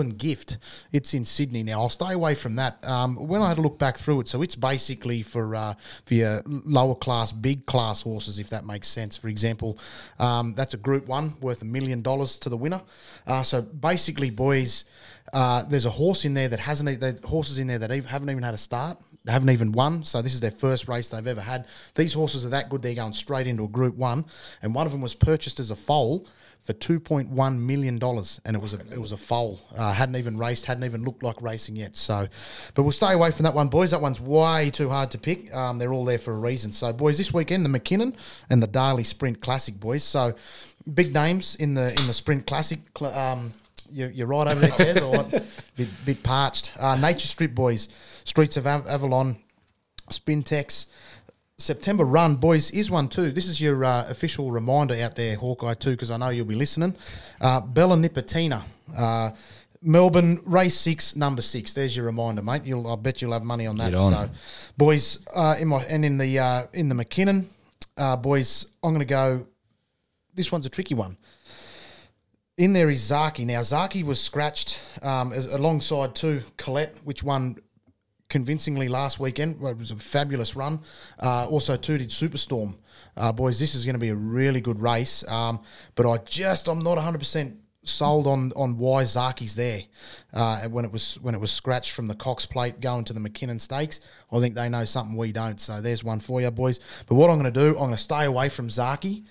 [0.01, 0.57] Golden Gift.
[0.91, 1.81] It's in Sydney now.
[1.81, 2.83] I'll stay away from that.
[2.83, 5.73] Um, when I had a look back through it, so it's basically for uh,
[6.05, 9.15] for your lower class, big class horses, if that makes sense.
[9.17, 9.77] For example,
[10.19, 12.81] um, that's a Group One worth a million dollars to the winner.
[13.27, 14.85] Uh, so basically, boys.
[15.33, 16.89] Uh, there's a horse in there that hasn't.
[16.89, 18.97] e- There's horses in there that haven't even had a start.
[19.23, 20.03] They haven't even won.
[20.03, 21.67] So this is their first race they've ever had.
[21.95, 22.81] These horses are that good.
[22.81, 24.25] They're going straight into a Group One,
[24.61, 26.27] and one of them was purchased as a foal
[26.63, 29.59] for two point one million dollars, and it was a it was a foal.
[29.75, 30.65] Uh, hadn't even raced.
[30.65, 31.95] Hadn't even looked like racing yet.
[31.95, 32.27] So,
[32.75, 33.91] but we'll stay away from that one, boys.
[33.91, 35.53] That one's way too hard to pick.
[35.55, 36.71] Um, they're all there for a reason.
[36.71, 38.15] So, boys, this weekend the McKinnon
[38.49, 40.03] and the Darley Sprint Classic, boys.
[40.03, 40.35] So,
[40.93, 42.79] big names in the in the Sprint Classic.
[42.97, 43.53] cl- Um,
[43.93, 45.43] you, you're right over there, Tez, or what?
[45.75, 46.71] Bit, bit parched.
[46.79, 47.89] Uh, Nature Strip Boys,
[48.23, 49.37] Streets of Av- Avalon,
[50.09, 50.85] Spintex.
[51.61, 53.31] September run, boys, is one too.
[53.31, 56.55] This is your uh, official reminder out there, Hawkeye, too, because I know you'll be
[56.55, 56.95] listening.
[57.39, 58.63] Uh, Bella Nipotina.
[58.97, 59.31] Uh,
[59.83, 61.73] Melbourne race six, number six.
[61.73, 62.65] There's your reminder, mate.
[62.65, 63.95] You'll, I bet you'll have money on that.
[63.95, 64.11] On.
[64.11, 64.29] So,
[64.77, 67.45] boys, uh, in my and in the uh, in the McKinnon,
[67.97, 69.47] uh, boys, I'm going to go.
[70.35, 71.17] This one's a tricky one.
[72.57, 73.43] In there is Zaaki.
[73.43, 77.57] Now Zaaki was scratched um, as, alongside two Colette, which won
[78.31, 79.63] convincingly last weekend.
[79.63, 80.79] It was a fabulous run.
[81.19, 82.77] Uh, also, two did Superstorm.
[83.15, 85.23] Uh, boys, this is going to be a really good race.
[85.27, 85.61] Um,
[85.93, 89.81] but I just I'm not 100 percent sold on on why Zaaki's there
[90.33, 93.19] uh, when it was when it was scratched from the Cox Plate going to the
[93.19, 93.99] McKinnon Stakes.
[94.31, 95.59] I think they know something we don't.
[95.59, 96.79] So there's one for you, boys.
[97.07, 99.23] But what I'm going to do, I'm going to stay away from Zaaki.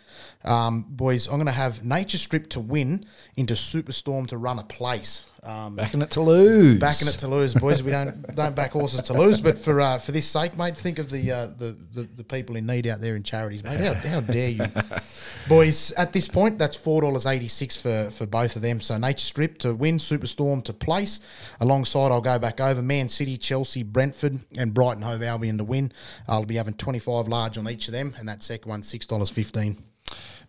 [0.44, 3.04] Um, boys, I'm going to have Nature Strip to win
[3.36, 5.24] into Superstorm to run a place.
[5.42, 6.78] Um, Backing it to lose.
[6.78, 7.82] backing it to lose, boys.
[7.82, 10.98] We don't don't back horses to lose, but for uh, for this sake, mate, think
[10.98, 13.80] of the, uh, the the the people in need out there in charities, mate.
[13.80, 14.66] How, how dare you,
[15.48, 15.92] boys?
[15.92, 18.82] At this point, that's four dollars eighty six for for both of them.
[18.82, 21.20] So Nature Strip to win, Superstorm to place.
[21.58, 25.92] Alongside, I'll go back over Man City, Chelsea, Brentford, and Brighton Hove Albion to win.
[26.28, 29.06] I'll be having twenty five large on each of them, and that second one six
[29.06, 29.82] dollars fifteen.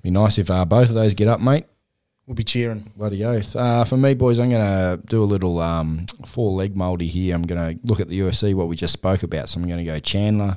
[0.01, 1.65] Be nice if uh, both of those get up, mate.
[2.25, 2.91] We'll be cheering.
[2.95, 3.55] Bloody oath.
[3.55, 7.35] Uh, for me, boys, I'm going to do a little um, four leg mouldy here.
[7.35, 9.49] I'm going to look at the UFC, what we just spoke about.
[9.49, 10.55] So I'm going to go Chandler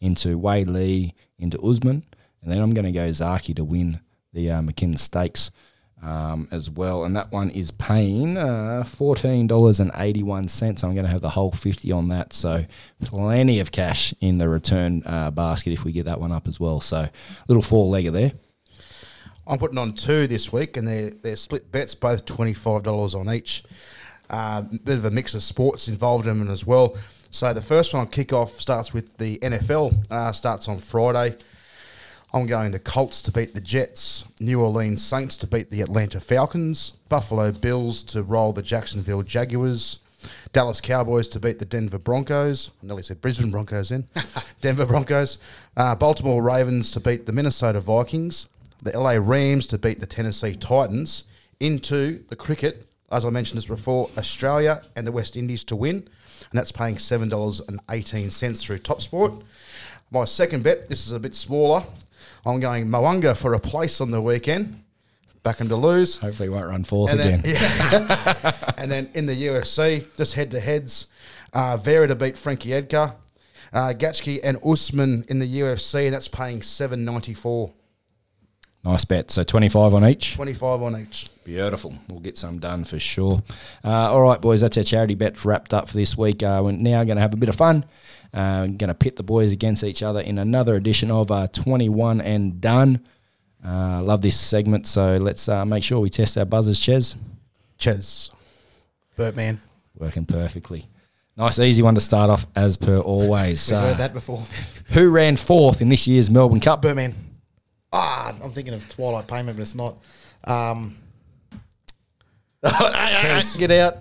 [0.00, 2.04] into Wei Li into Usman,
[2.42, 4.00] and then I'm going to go Zaaki to win
[4.32, 5.50] the uh, McKinnon Stakes
[6.02, 7.04] um, as well.
[7.04, 10.84] And that one is paying uh, $14.81.
[10.84, 12.32] I'm going to have the whole 50 on that.
[12.32, 12.64] So
[13.02, 16.60] plenty of cash in the return uh, basket if we get that one up as
[16.60, 16.80] well.
[16.80, 17.08] So
[17.48, 18.32] little four legger there.
[19.46, 23.62] I'm putting on two this week, and they're, they're split bets, both $25 on each.
[24.28, 26.96] Uh, bit of a mix of sports involved in them as well.
[27.30, 31.36] So the first one I'll kick off starts with the NFL, uh, starts on Friday.
[32.32, 36.20] I'm going the Colts to beat the Jets, New Orleans Saints to beat the Atlanta
[36.20, 40.00] Falcons, Buffalo Bills to roll the Jacksonville Jaguars,
[40.52, 42.72] Dallas Cowboys to beat the Denver Broncos.
[42.82, 44.08] I nearly said Brisbane Broncos in.
[44.60, 45.38] Denver Broncos.
[45.76, 48.48] Uh, Baltimore Ravens to beat the Minnesota Vikings,
[48.82, 51.24] the LA Rams to beat the Tennessee Titans.
[51.58, 55.96] Into the cricket, as I mentioned this before, Australia and the West Indies to win,
[55.96, 59.42] and that's paying $7.18 through TopSport.
[60.10, 61.84] My second bet, this is a bit smaller.
[62.46, 64.82] I'm going Moanga for a place on the weekend.
[65.42, 66.16] Back him to lose.
[66.18, 67.52] Hopefully, it won't run fourth And then, again.
[67.54, 68.52] yeah.
[68.78, 71.06] and then in the UFC, just head to heads,
[71.52, 73.14] uh, Vera to beat Frankie Edgar,
[73.72, 77.72] uh, Gaethje and Usman in the UFC, and that's paying seven ninety four.
[78.84, 79.32] Nice bet.
[79.32, 80.34] So 25 on each.
[80.34, 81.28] Twenty five on each.
[81.44, 81.92] Beautiful.
[82.08, 83.42] We'll get some done for sure.
[83.84, 86.44] Uh, all right, boys, that's our charity bet wrapped up for this week.
[86.44, 87.84] Uh, we're now going to have a bit of fun.
[88.34, 92.20] Uh, going to pit the boys against each other in another edition of uh, 21
[92.20, 93.04] and Done.
[93.64, 97.16] Uh, love this segment, so let's uh, make sure we test our buzzers, Ches.
[97.78, 98.30] Ches.
[99.16, 99.58] Bertman.
[99.98, 100.84] Working perfectly.
[101.36, 103.68] Nice, easy one to start off, as per always.
[103.68, 104.42] We've Uh, heard that before.
[104.92, 106.82] Who ran fourth in this year's Melbourne Cup?
[106.82, 107.14] Bertman.
[107.92, 109.96] Ah, I'm thinking of Twilight Payment, but it's not.
[110.44, 110.96] Um,
[113.58, 113.96] Get out.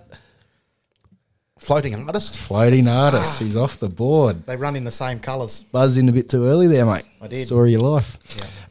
[1.65, 2.37] Floating artist.
[2.37, 3.39] Floating artist.
[3.39, 4.45] He's off the board.
[4.45, 5.61] they run in the same colours.
[5.71, 7.05] buzzed in a bit too early there, mate.
[7.19, 7.47] I did.
[7.47, 8.19] Story of your life.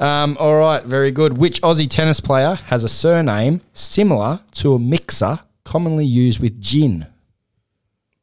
[0.00, 1.36] Um, all right, very good.
[1.36, 7.08] Which Aussie tennis player has a surname similar to a mixer commonly used with gin?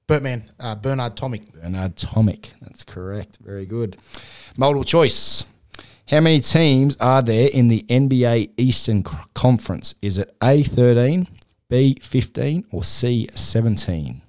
[0.07, 1.51] Bertman, uh, Bernard Tomic.
[1.51, 2.51] Bernard Tomic.
[2.61, 3.39] That's correct.
[3.41, 3.97] Very good.
[4.55, 5.43] Multiple choice.
[6.07, 9.03] How many teams are there in the NBA Eastern
[9.33, 9.95] Conference?
[10.01, 11.27] Is it A13,
[11.69, 14.21] B15, or C17?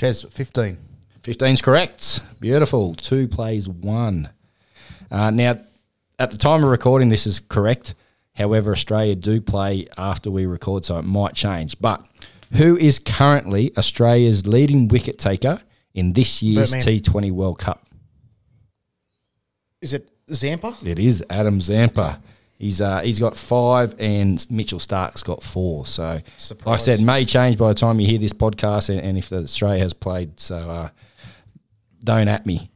[0.00, 0.78] Ches, 15.
[1.20, 2.22] 15's correct.
[2.40, 2.94] Beautiful.
[2.94, 4.30] Two plays one.
[5.10, 5.56] Uh, now,
[6.18, 7.94] at the time of recording, this is correct.
[8.34, 11.78] However, Australia do play after we record, so it might change.
[11.80, 12.06] But
[12.54, 15.60] who is currently Australia's leading wicket taker
[15.92, 17.00] in this year's Birdman.
[17.00, 17.86] T20 World Cup?
[19.82, 20.78] Is it Zampa?
[20.82, 22.22] It is Adam Zampa.
[22.60, 25.86] He's uh, he's got five, and Mitchell Starc's got four.
[25.86, 26.18] So,
[26.50, 29.30] like I said, may change by the time you hear this podcast, and, and if
[29.30, 30.38] the Australia has played.
[30.38, 30.90] So, uh,
[32.04, 32.68] don't at me.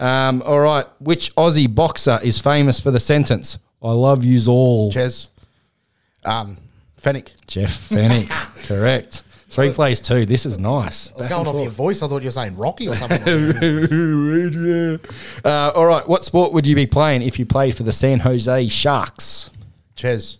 [0.00, 4.90] Um, all right, which Aussie boxer is famous for the sentence "I love yous all"?
[4.90, 5.28] Ches.
[6.24, 6.58] Um,
[7.00, 7.30] Fenech.
[7.46, 8.28] Jeff Fenech,
[8.66, 9.22] correct.
[9.50, 10.24] Three plays two.
[10.26, 11.12] This is nice.
[11.12, 12.02] I was going off your voice.
[12.02, 13.20] I thought you were saying Rocky or something.
[15.44, 18.20] uh, all right, what sport would you be playing if you played for the San
[18.20, 19.50] Jose Sharks?
[19.96, 20.38] Ches.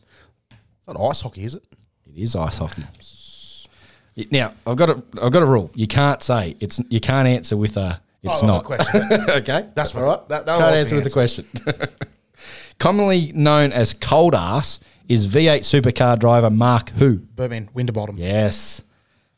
[0.51, 1.65] It's not ice hockey, is it?
[2.07, 2.85] It is ice hockey.
[4.31, 5.71] Now I've got a I've got a rule.
[5.75, 8.65] You can't say it's you can't answer with a it's Oh, not.
[8.65, 9.03] question.
[9.31, 10.29] okay, That's all right.
[10.29, 11.47] that- that can't was answer the with a question.
[12.79, 17.17] Commonly known as cold ass is V8 supercar driver Mark who?
[17.19, 18.17] Birdman, Winterbottom.
[18.19, 18.83] Yes,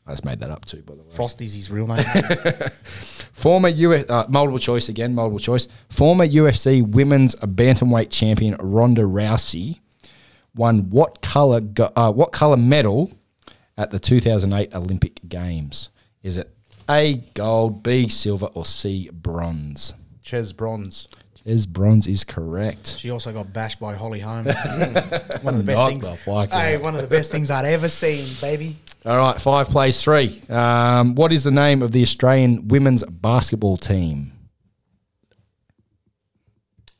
[0.05, 1.13] I just made that up too, by the way.
[1.13, 2.03] Frosty's his real name.
[3.33, 5.67] Former US uh, multiple choice again, multiple choice.
[5.89, 9.79] Former UFC women's bantamweight champion Ronda Rousey
[10.55, 13.11] won what color go, uh, what color medal
[13.77, 15.89] at the 2008 Olympic Games?
[16.21, 16.55] Is it
[16.89, 19.93] A gold, B silver, or C bronze?
[20.21, 21.07] Ches bronze.
[21.45, 22.97] Is bronze is correct.
[22.99, 24.45] She also got bashed by Holly Holm.
[24.53, 25.43] Mm.
[25.43, 26.07] one of the best Knock things.
[26.09, 28.77] the fuck hey, one of the best things I'd ever seen, baby.
[29.05, 30.41] All right, five plays three.
[30.49, 34.31] Um, what is the name of the Australian women's basketball team?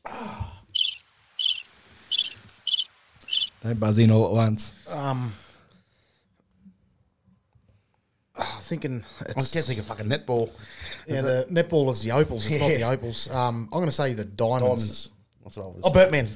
[0.06, 0.60] Ah.
[3.62, 4.72] Don't buzz in all at once.
[4.90, 5.32] Um,
[8.36, 10.50] I'm thinking I it's can't think of fucking netball.
[11.06, 12.46] yeah, the netball is the opals.
[12.46, 13.30] It's not the opals.
[13.30, 14.62] Um, I'm going to say the diamonds.
[14.62, 15.10] Diamonds.
[15.44, 15.80] That's what I was.
[15.84, 16.28] Oh, Bertman,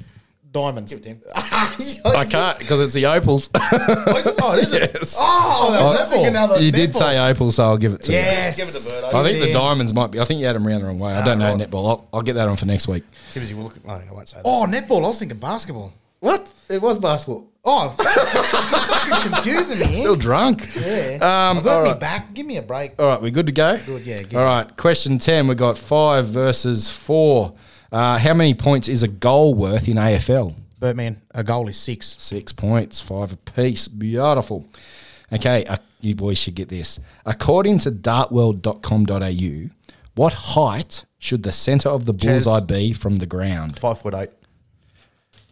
[0.52, 0.94] diamonds.
[1.34, 3.50] I can't because it's the opals.
[3.54, 4.90] oh, it is it?
[4.94, 5.16] yes.
[5.18, 6.98] Oh, I was thinking another you did netball.
[6.98, 8.56] say opal, so I'll give it to yes.
[8.56, 9.12] Give it to Birdo.
[9.12, 9.18] you.
[9.18, 10.20] I think the diamonds might be.
[10.20, 11.14] I think you had them round the wrong way.
[11.14, 11.68] I don't know right.
[11.68, 11.88] netball.
[11.88, 13.02] I'll, I'll get that on for next week.
[13.32, 13.84] Timothy, we'll look at.
[13.84, 14.42] No, I won't say that.
[14.44, 15.04] Oh, netball.
[15.04, 15.92] I was thinking basketball.
[16.20, 16.52] What?
[16.68, 17.48] It was basketball.
[17.70, 19.96] Oh, you're fucking confusing me.
[19.96, 20.74] Still drunk.
[20.74, 21.18] yeah.
[21.50, 22.00] Um, I've got all me right.
[22.00, 22.32] back.
[22.32, 22.92] Give me a break.
[22.98, 23.78] All right, we're good to go?
[23.84, 25.48] Good, yeah, All right, question 10.
[25.48, 27.52] we got five versus four.
[27.92, 30.54] Uh, how many points is a goal worth in AFL?
[30.80, 32.16] Bertman, a goal is six.
[32.18, 33.86] Six points, five apiece.
[33.88, 34.66] Beautiful.
[35.32, 37.00] Okay, uh, you boys should get this.
[37.26, 39.70] According to dartworld.com.au,
[40.14, 43.78] what height should the centre of the bullseye be from the ground?
[43.78, 44.30] Five foot eight.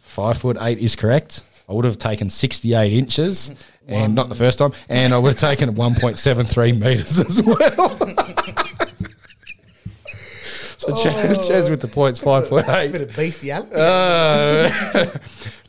[0.01, 1.41] Five foot eight is correct.
[1.69, 3.53] I would have taken 68 inches,
[3.87, 7.97] and not the first time, and I would have taken 1.73 metres as well.
[10.77, 12.91] so Ches, Ches with the points, 5.8.
[12.91, 13.75] Bit of bestiality.
[13.75, 15.17] Uh,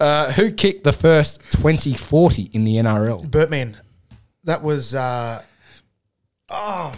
[0.00, 3.28] uh, who kicked the first 2040 in the NRL?
[3.28, 3.76] Bertman,
[4.44, 4.94] that was.
[4.94, 5.42] Uh,
[6.48, 6.94] oh,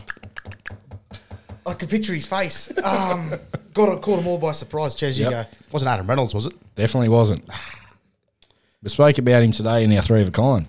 [1.67, 2.73] I can picture his face.
[2.85, 3.33] Um,
[3.73, 4.95] got caught them all by surprise.
[4.95, 5.45] Ches, you go.
[5.73, 6.55] Wasn't Adam Reynolds, was it?
[6.75, 7.49] Definitely wasn't.
[8.83, 10.67] We spoke about him today in our three of a kind.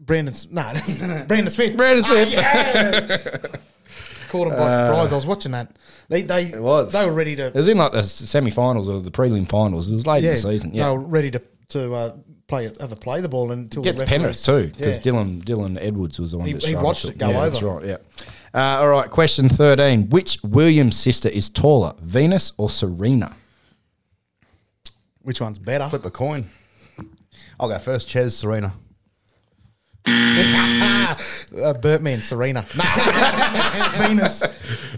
[0.00, 0.62] Brandon, no,
[1.28, 1.76] Brandon Smith.
[1.76, 2.34] Brandon Smith.
[2.36, 3.38] Ah, yeah.
[4.28, 5.12] Caught him by surprise.
[5.12, 5.76] I was watching that.
[6.08, 6.92] They they It was.
[6.92, 9.90] they were ready to It was in like the semi-finals or the prelim finals.
[9.90, 10.72] It was late in the season.
[10.74, 12.16] Yeah, they were ready to to uh,
[12.48, 15.12] play have a play the ball until gets Penrith too because Yeah.
[15.12, 17.84] Dylan Dylan Edwards was the one He- that he watched it go yeah, That's right.
[17.86, 17.96] Yeah.
[18.54, 19.08] Uh, all right.
[19.10, 23.34] Question thirteen: Which Williams sister is taller, Venus or Serena?
[25.22, 25.88] Which one's better?
[25.88, 26.50] Flip a coin.
[27.58, 28.08] I'll go first.
[28.08, 28.72] Ches, Serena.
[30.06, 31.14] uh,
[31.80, 32.62] Bertman, Serena.
[33.98, 34.44] Venus.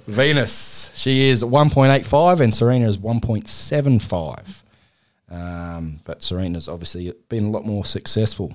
[0.07, 0.91] Venus.
[0.95, 4.65] She is one point eight five, and Serena is one point seven five.
[5.31, 8.55] Um, but Serena's obviously been a lot more successful.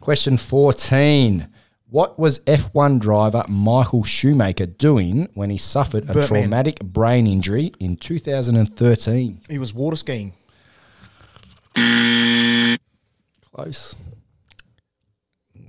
[0.00, 1.48] Question 14.
[1.90, 6.28] What was F1 driver Michael Schumacher doing when he suffered a Birdman.
[6.28, 9.40] traumatic brain injury in 2013?
[9.48, 10.34] He was water skiing.
[13.54, 13.94] Close.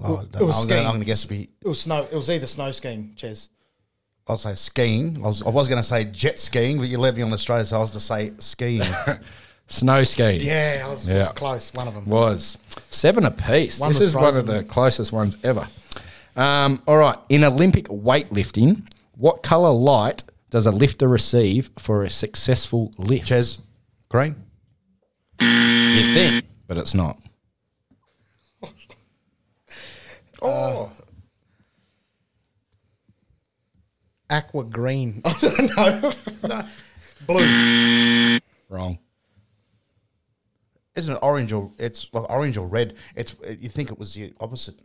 [0.04, 0.68] Oh, it was I'm, skiing.
[0.70, 1.50] gonna, I'm gonna guess it'd be.
[1.62, 2.08] It was snow.
[2.12, 3.50] It was either snow skiing, Ches.
[4.28, 5.18] I'll say skiing.
[5.18, 7.66] I was, I was going to say jet skiing, but you led me on Australia,
[7.66, 8.84] so I was to say skiing.
[9.68, 10.42] Snow skiing.
[10.42, 11.34] Yeah, I was, it was Yeah.
[11.34, 11.74] close.
[11.74, 12.06] One of them.
[12.06, 12.60] Was.
[12.92, 13.80] Seven apiece.
[13.80, 15.68] One this was is one of the closest ones ever.
[16.36, 17.18] Um, all right.
[17.30, 23.28] In Olympic weightlifting, what colour light does a lifter receive for a successful lift?
[23.28, 23.58] Ches,
[24.10, 24.36] green.
[25.42, 27.18] You'd think, but it's not.
[30.42, 30.90] Oh, uh,
[34.30, 35.22] aqua green.
[35.26, 35.34] I
[36.02, 36.66] don't know.
[37.28, 38.40] Blue.
[38.70, 39.00] Wrong.
[40.96, 42.96] Isn't it orange or it's like orange or red?
[43.18, 44.76] It's you think it was the opposite.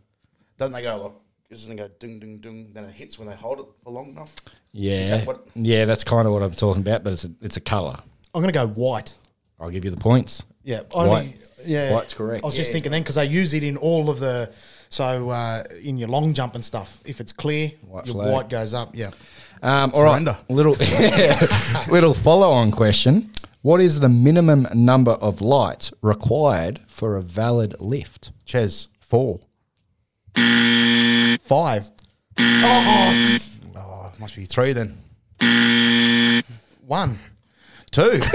[0.57, 1.13] Don't they go like?
[1.49, 2.71] Doesn't it go ding ding ding?
[2.73, 4.35] Then it hits when they hold it for long enough.
[4.45, 7.03] Is Yeah, that what- yeah, that's kind of what I'm talking about.
[7.05, 7.95] But it's a, it's a color.
[8.33, 9.13] I'm going to go white.
[9.59, 10.43] I'll give you the points.
[10.63, 11.35] Yeah, White.
[11.63, 12.43] yeah, White's correct.
[12.43, 14.51] I was just thinking then because they use it in all of the
[14.89, 16.99] so uh, in your long jump and stuff.
[17.05, 18.33] If it's clear, White your flag.
[18.33, 18.95] white goes up.
[18.95, 19.11] Yeah,
[19.61, 20.37] Um, all right, Surrender.
[20.49, 20.73] little
[21.91, 23.31] little follow on question.
[23.61, 28.31] What is the minimum number of lights required for a valid lift?
[28.45, 29.39] Ches four.
[31.41, 31.89] five,
[32.39, 34.97] Oh, it must be three then.
[36.85, 37.17] one.
[37.95, 38.19] Two.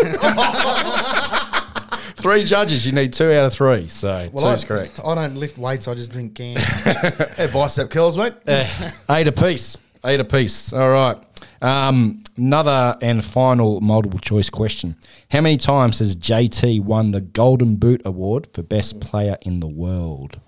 [2.14, 2.86] Three judges.
[2.86, 3.88] You need two out of three.
[3.88, 4.98] So Well, I, correct.
[5.04, 5.86] I don't lift weights.
[5.86, 6.62] I just drink cans.
[6.64, 8.32] hey, bicep curls, mate.
[8.46, 9.76] Eight apiece.
[10.02, 10.72] Eight apiece.
[10.72, 11.18] All right.
[11.60, 14.96] Um, another and final multiple choice question.
[15.30, 19.68] How many times has JT won the Golden Boot Award for Best Player in the
[19.68, 20.40] World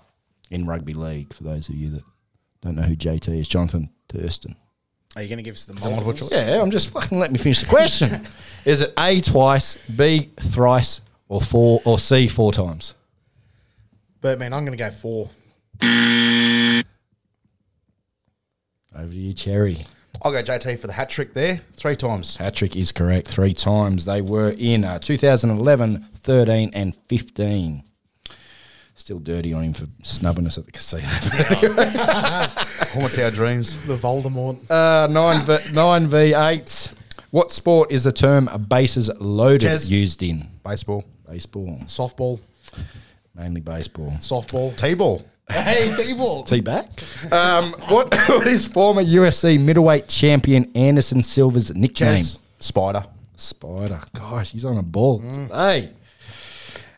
[0.49, 1.31] in rugby league?
[1.33, 2.03] For those of you that
[2.63, 4.55] don't know who JT is, Jonathan Thurston.
[5.15, 6.29] Are you going to give us the multiple multiple?
[6.29, 6.31] choice?
[6.31, 8.25] Yeah, I'm just fucking let me finish the question.
[8.65, 12.95] is it A twice, B thrice, or four, or C four times?
[14.21, 15.29] But man, I'm going to go four.
[18.95, 19.85] Over to you, Cherry.
[20.21, 21.59] I'll go JT for the hat trick there.
[21.75, 22.37] Three times.
[22.37, 24.05] Hat trick is correct three times.
[24.05, 27.83] They were in uh, 2011, 13, and 15.
[28.95, 31.03] Still dirty on him for snubbing us at the casino.
[32.93, 33.77] What's our dreams?
[33.85, 34.57] The Voldemort.
[34.69, 36.93] uh, nine, v, nine v eight.
[37.31, 39.89] What sport is the term bases loaded Jazz.
[39.91, 40.47] used in?
[40.63, 41.03] Baseball.
[41.29, 42.39] Baseball, Softball.
[43.35, 44.11] mainly baseball.
[44.19, 44.75] Softball.
[44.77, 45.25] T-ball.
[45.49, 46.43] hey, T-ball.
[46.43, 46.89] Is he back?
[47.31, 52.17] Um, what, what is former UFC middleweight champion Anderson Silva's nickname?
[52.17, 52.37] Ches.
[52.59, 53.03] Spider.
[53.35, 53.99] Spider.
[54.13, 55.21] Gosh, he's on a ball.
[55.51, 55.89] Hey.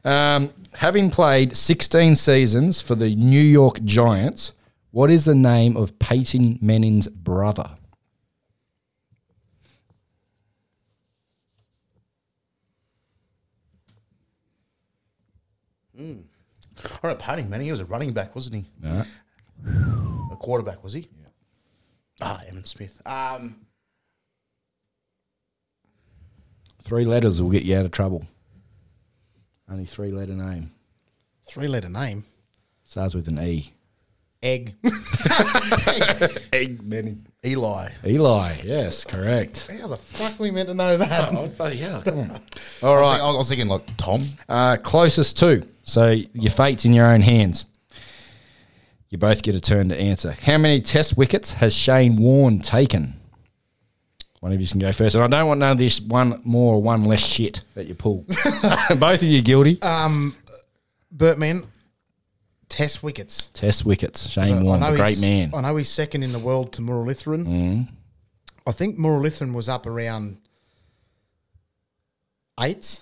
[0.03, 4.51] Um, having played 16 seasons for the New York Giants,
[4.95, 7.69] what is the name of Peyton Manning's brother?
[15.97, 16.01] I
[17.01, 17.65] don't know, Payne Manning.
[17.65, 18.65] He was a running back, wasn't he?
[18.81, 19.03] No.
[20.31, 21.09] A quarterback, was he?
[22.21, 23.01] Ah, Evan Smith.
[23.05, 23.57] Um,
[26.83, 28.25] Three letters will get you out of trouble.
[29.69, 30.71] Only three letter name.
[31.49, 32.23] Three-letter name.
[32.85, 33.74] Starts with an E.
[34.45, 34.75] Egg.
[36.53, 37.25] Egg Manning.
[37.43, 37.89] Eli.
[38.05, 38.53] Eli.
[38.63, 39.67] Yes, correct.
[39.81, 41.33] How the fuck we meant to know that?
[41.33, 42.03] Oh, bloody hell.
[42.03, 42.29] Come on.
[42.83, 43.19] All All right.
[43.19, 43.21] right.
[43.21, 44.21] I was thinking like Tom.
[44.47, 45.65] Uh, closest to.
[45.83, 47.65] So your fate's in your own hands.
[49.09, 50.35] You both get a turn to answer.
[50.43, 53.15] How many test wickets has Shane Warne taken?
[54.41, 55.15] One of you can go first.
[55.15, 57.95] And I don't want none of this one more or one less shit that you
[57.95, 58.25] pull.
[58.99, 59.81] both of you guilty.
[59.81, 60.35] Um,
[61.15, 61.65] Bertman.
[62.69, 63.49] Test wickets.
[63.53, 64.27] test wickets.
[64.29, 65.51] Shane So Warne, know the great man.
[65.53, 67.45] I know he's second in the world to Muralitharan.
[67.45, 67.87] Mm.
[68.67, 70.37] I think Muralitharan was up around
[72.59, 73.01] eight.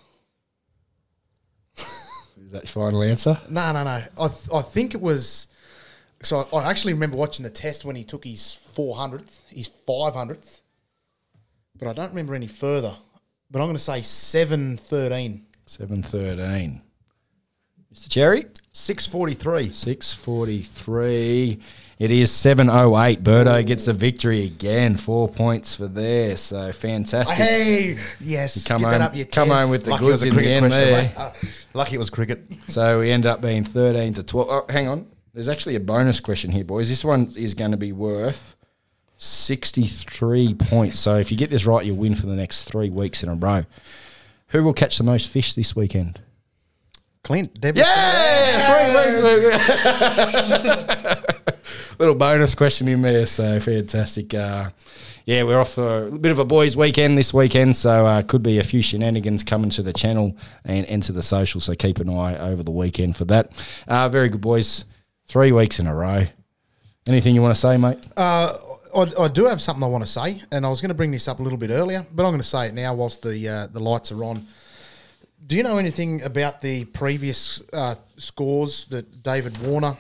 [1.78, 3.40] Is that your final answer?
[3.50, 3.90] No, no, no.
[4.20, 5.48] I, th- I think it was.
[6.22, 10.60] So I, I actually remember watching the test when he took his 400th, his 500th,
[11.80, 12.96] but I don't remember any further.
[13.50, 15.46] But I'm going to say 713.
[15.66, 16.82] 713.
[17.94, 18.10] Mr.
[18.10, 18.46] Cherry?
[18.72, 19.72] 643.
[19.72, 21.60] 643.
[22.00, 23.24] It is 708.
[23.24, 24.98] Birdo gets the victory again.
[24.98, 26.36] Four points for there.
[26.36, 27.38] So fantastic.
[27.38, 28.68] Hey, yes.
[28.68, 29.62] Come get home, that up your come chest.
[29.62, 31.04] home with the Lucky goods in the cricket end question, there.
[31.04, 31.12] mate.
[31.16, 31.32] Uh,
[31.76, 32.44] lucky it was cricket.
[32.68, 34.48] So we end up being 13 to 12.
[34.50, 35.08] Oh, hang on.
[35.36, 36.90] There's actually a bonus question here, boys.
[36.90, 38.56] This one is going to be worth
[39.18, 41.00] 63 points.
[41.00, 43.36] So if you get this right, you'll win for the next three weeks in a
[43.36, 43.66] row.
[44.48, 46.22] Who will catch the most fish this weekend?
[47.24, 47.80] Clint, Debbie.
[47.80, 49.64] Yeah, three weeks.
[52.00, 54.34] Little bonus question in there, so fantastic.
[54.34, 54.72] Uh,
[55.26, 58.44] yeah, we're off for a bit of a boys' weekend this weekend, so uh, could
[58.44, 61.62] be a few shenanigans coming to the channel and, and to the social.
[61.62, 63.54] So keep an eye over the weekend for that.
[63.88, 64.84] Uh, very good, boys.
[65.28, 66.26] Three weeks in a row.
[67.08, 68.00] Anything you want to say, mate?
[68.18, 68.54] Uh,
[68.94, 71.12] I, I do have something I want to say, and I was going to bring
[71.12, 73.48] this up a little bit earlier, but I'm going to say it now whilst the
[73.48, 74.46] uh, the lights are on.
[75.46, 79.98] Do you know anything about the previous uh, scores that David Warner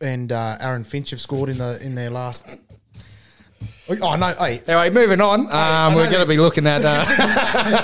[0.00, 2.44] and uh, Aaron Finch have scored in the in their last
[4.00, 4.32] Oh no!
[4.38, 5.40] Hey, Anyway, moving on.
[5.52, 6.82] Um, we're going to be looking at.
[6.84, 7.04] Uh,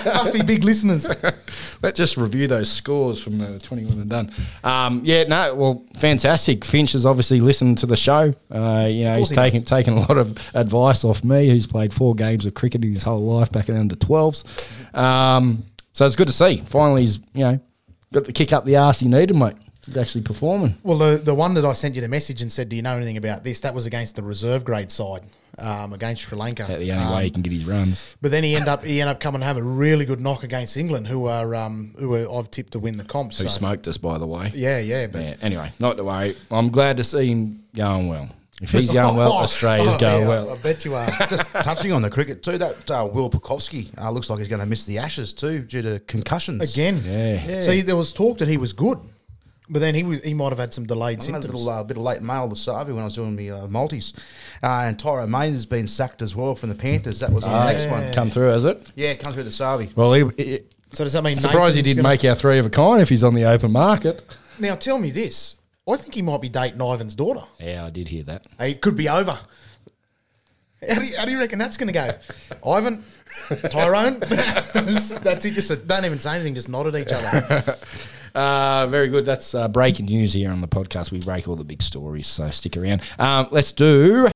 [0.15, 1.09] must be big listeners.
[1.83, 4.33] let's just review those scores from the 21 and done.
[4.63, 6.65] Um, yeah, no, well, fantastic.
[6.65, 8.33] Finch has obviously listened to the show.
[8.51, 11.93] Uh, you know, he's he taken taken a lot of advice off me, who's played
[11.93, 14.97] four games of cricket in his whole life back in under 12s.
[14.97, 15.65] Um,
[15.99, 16.59] so it's good to see.
[16.59, 17.61] Finally, he's you know
[18.13, 19.57] got the kick up the arse he needed, mate.
[19.85, 20.75] He's actually performing.
[20.85, 22.97] Well, the the one that I sent you the message and said, "Do you know
[22.97, 25.23] anything about this?" That was against the reserve grade side,
[25.59, 26.67] um, against Sri Lanka.
[26.69, 28.15] That's the only Um, way he can get his runs.
[28.21, 30.45] But then he end up he ended up coming and have a really good knock
[30.45, 33.33] against England, who are um, who are, I've tipped to win the comp.
[33.35, 33.49] Who So.
[33.49, 34.53] smoked us, by the way.
[34.55, 36.37] Yeah, yeah, but Yeah, anyway, not to worry.
[36.51, 38.29] I'm glad to see him going well.
[38.61, 40.51] If he's going well, Australia's Oh, going yeah, well.
[40.53, 41.07] I bet you are.
[41.29, 44.61] Just touching on the cricket too, that uh, Will Pucovski uh, looks like he's going
[44.61, 46.75] to miss the Ashes too due to concussions.
[46.75, 47.61] Again, Yeah.
[47.61, 48.99] So there was talk that he was good,
[49.71, 51.85] but then he was, he might have had some delayed I had a little uh,
[51.85, 54.13] bit of late mail this Savi when I was doing my uh, multis,
[54.63, 57.21] uh, and Tyrone May has been sacked as well from the Panthers.
[57.21, 58.13] That was on the next one.
[58.13, 58.91] Come through, has it?
[58.97, 59.95] Yeah, come through the Savi.
[59.95, 60.59] Well, he, he,
[60.93, 61.37] so does that mean?
[61.37, 64.25] surprised he didn't make our three of a kind if he's on the open market.
[64.59, 65.55] Now tell me this:
[65.89, 67.45] I think he might be dating Ivan's daughter.
[67.59, 68.45] Yeah, I did hear that.
[68.61, 69.39] It could be over.
[70.87, 72.11] How do, you, how do you reckon that's going to go?
[72.65, 73.05] Ivan,
[73.71, 75.55] Tyrone, that's it.
[75.55, 76.55] Just don't even say anything.
[76.55, 77.77] Just nod at each other.
[78.35, 79.25] Uh, very good.
[79.25, 81.11] That's uh, breaking news here on the podcast.
[81.11, 83.03] We break all the big stories, so stick around.
[83.19, 84.29] Um, let's do.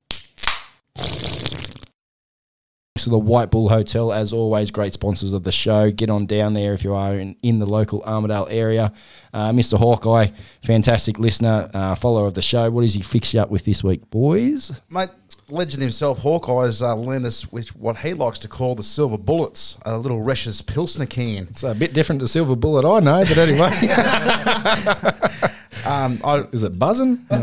[3.02, 5.90] So the White Bull Hotel, as always, great sponsors of the show.
[5.90, 8.92] Get on down there if you are in, in the local Armadale area.
[9.34, 9.76] Uh, Mr.
[9.76, 10.28] Hawkeye,
[10.62, 12.70] fantastic listener, uh, follower of the show.
[12.70, 14.70] What does he fix you up with this week, boys?
[14.88, 15.08] Mate,
[15.48, 19.78] legend himself, Hawkeye's uh, lent us with what he likes to call the silver bullets,
[19.84, 21.48] a little Resch's Pilsner can.
[21.50, 23.70] It's a bit different to Silver Bullet, I know, but anyway.
[25.84, 27.18] Um, I, Is it buzzing?
[27.30, 27.40] no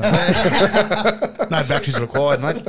[1.49, 2.63] batteries required, mate.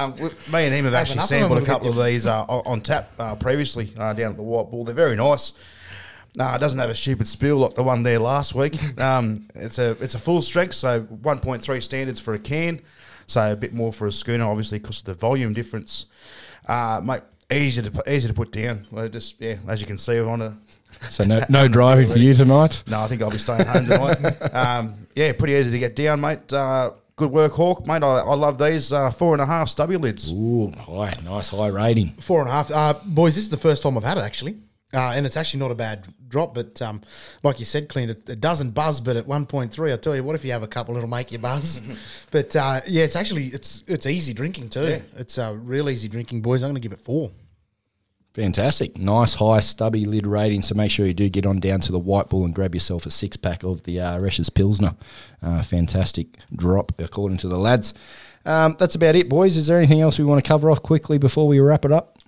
[0.00, 2.62] Um, we- me and him have actually enough sampled a couple of these uh, on
[2.66, 4.84] on tap uh, previously uh, down at the White Bull.
[4.84, 5.52] They're very nice.
[6.34, 8.78] No, it doesn't have a stupid spill like the one there last week.
[8.98, 12.80] Um, it's a it's a full strength, so 1.3 standards for a can,
[13.26, 16.06] so a bit more for a schooner, obviously because of the volume difference.
[16.66, 18.86] Uh, mate, easy to easy to put down.
[18.90, 20.56] Well, just yeah, as you can see, we're on a
[21.10, 22.82] So no, no driving for you tonight?
[22.86, 24.14] no, I think I'll be staying home tonight.
[24.54, 26.50] um, yeah, pretty easy to get down, mate.
[26.52, 28.02] Uh, good work, Hawk, mate.
[28.02, 30.32] I, I love these uh, four and a half stubby lids.
[30.32, 32.12] Ooh, high, nice high rating.
[32.20, 32.70] Four and a half.
[32.70, 34.56] Uh, boys, this is the first time I've had it actually.
[34.94, 37.00] Uh, and it's actually not a bad drop, but um,
[37.42, 39.00] like you said, Clint, it, it doesn't buzz.
[39.00, 41.08] But at one point three, I tell you what, if you have a couple, it'll
[41.08, 41.80] make you buzz.
[42.30, 45.00] but uh, yeah, it's actually it's it's easy drinking too.
[45.16, 46.62] It's uh, real easy drinking, boys.
[46.62, 47.30] I'm going to give it four.
[48.34, 48.96] Fantastic.
[48.96, 50.62] Nice high stubby lid rating.
[50.62, 53.04] So make sure you do get on down to the White Bull and grab yourself
[53.04, 54.94] a six pack of the uh, Resch's Pilsner.
[55.42, 57.92] Uh, fantastic drop, according to the lads.
[58.44, 59.56] Um, that's about it, boys.
[59.56, 62.18] Is there anything else we want to cover off quickly before we wrap it up?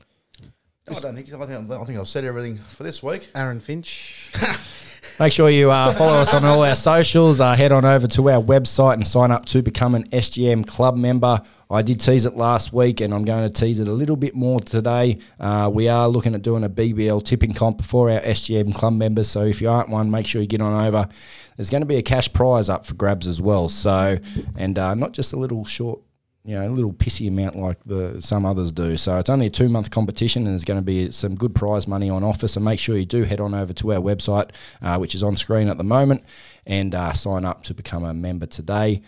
[0.86, 3.30] I don't think I think I think I've said everything for this week.
[3.34, 4.30] Aaron Finch.
[5.20, 7.40] Make sure you uh, follow us on all our socials.
[7.40, 10.96] Uh, head on over to our website and sign up to become an SGM club
[10.96, 11.40] member.
[11.70, 14.34] I did tease it last week, and I'm going to tease it a little bit
[14.34, 15.18] more today.
[15.40, 19.28] Uh, we are looking at doing a BBL tipping comp for our SGM club members.
[19.28, 21.08] So if you aren't one, make sure you get on over.
[21.56, 23.68] There's going to be a cash prize up for grabs as well.
[23.68, 24.18] So,
[24.56, 26.00] and uh, not just a little short
[26.44, 28.98] you know, a little pissy amount like the some others do.
[28.98, 31.88] So it's only a two month competition, and there's going to be some good prize
[31.88, 32.46] money on offer.
[32.48, 34.50] So make sure you do head on over to our website,
[34.82, 36.22] uh, which is on screen at the moment,
[36.66, 39.00] and uh, sign up to become a member today.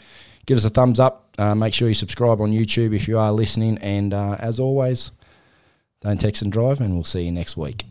[0.46, 1.34] Give us a thumbs up.
[1.38, 5.10] Uh, make sure you subscribe on YouTube if you are listening, and uh, as always,
[6.00, 7.84] don't text and drive, and we'll see you next week.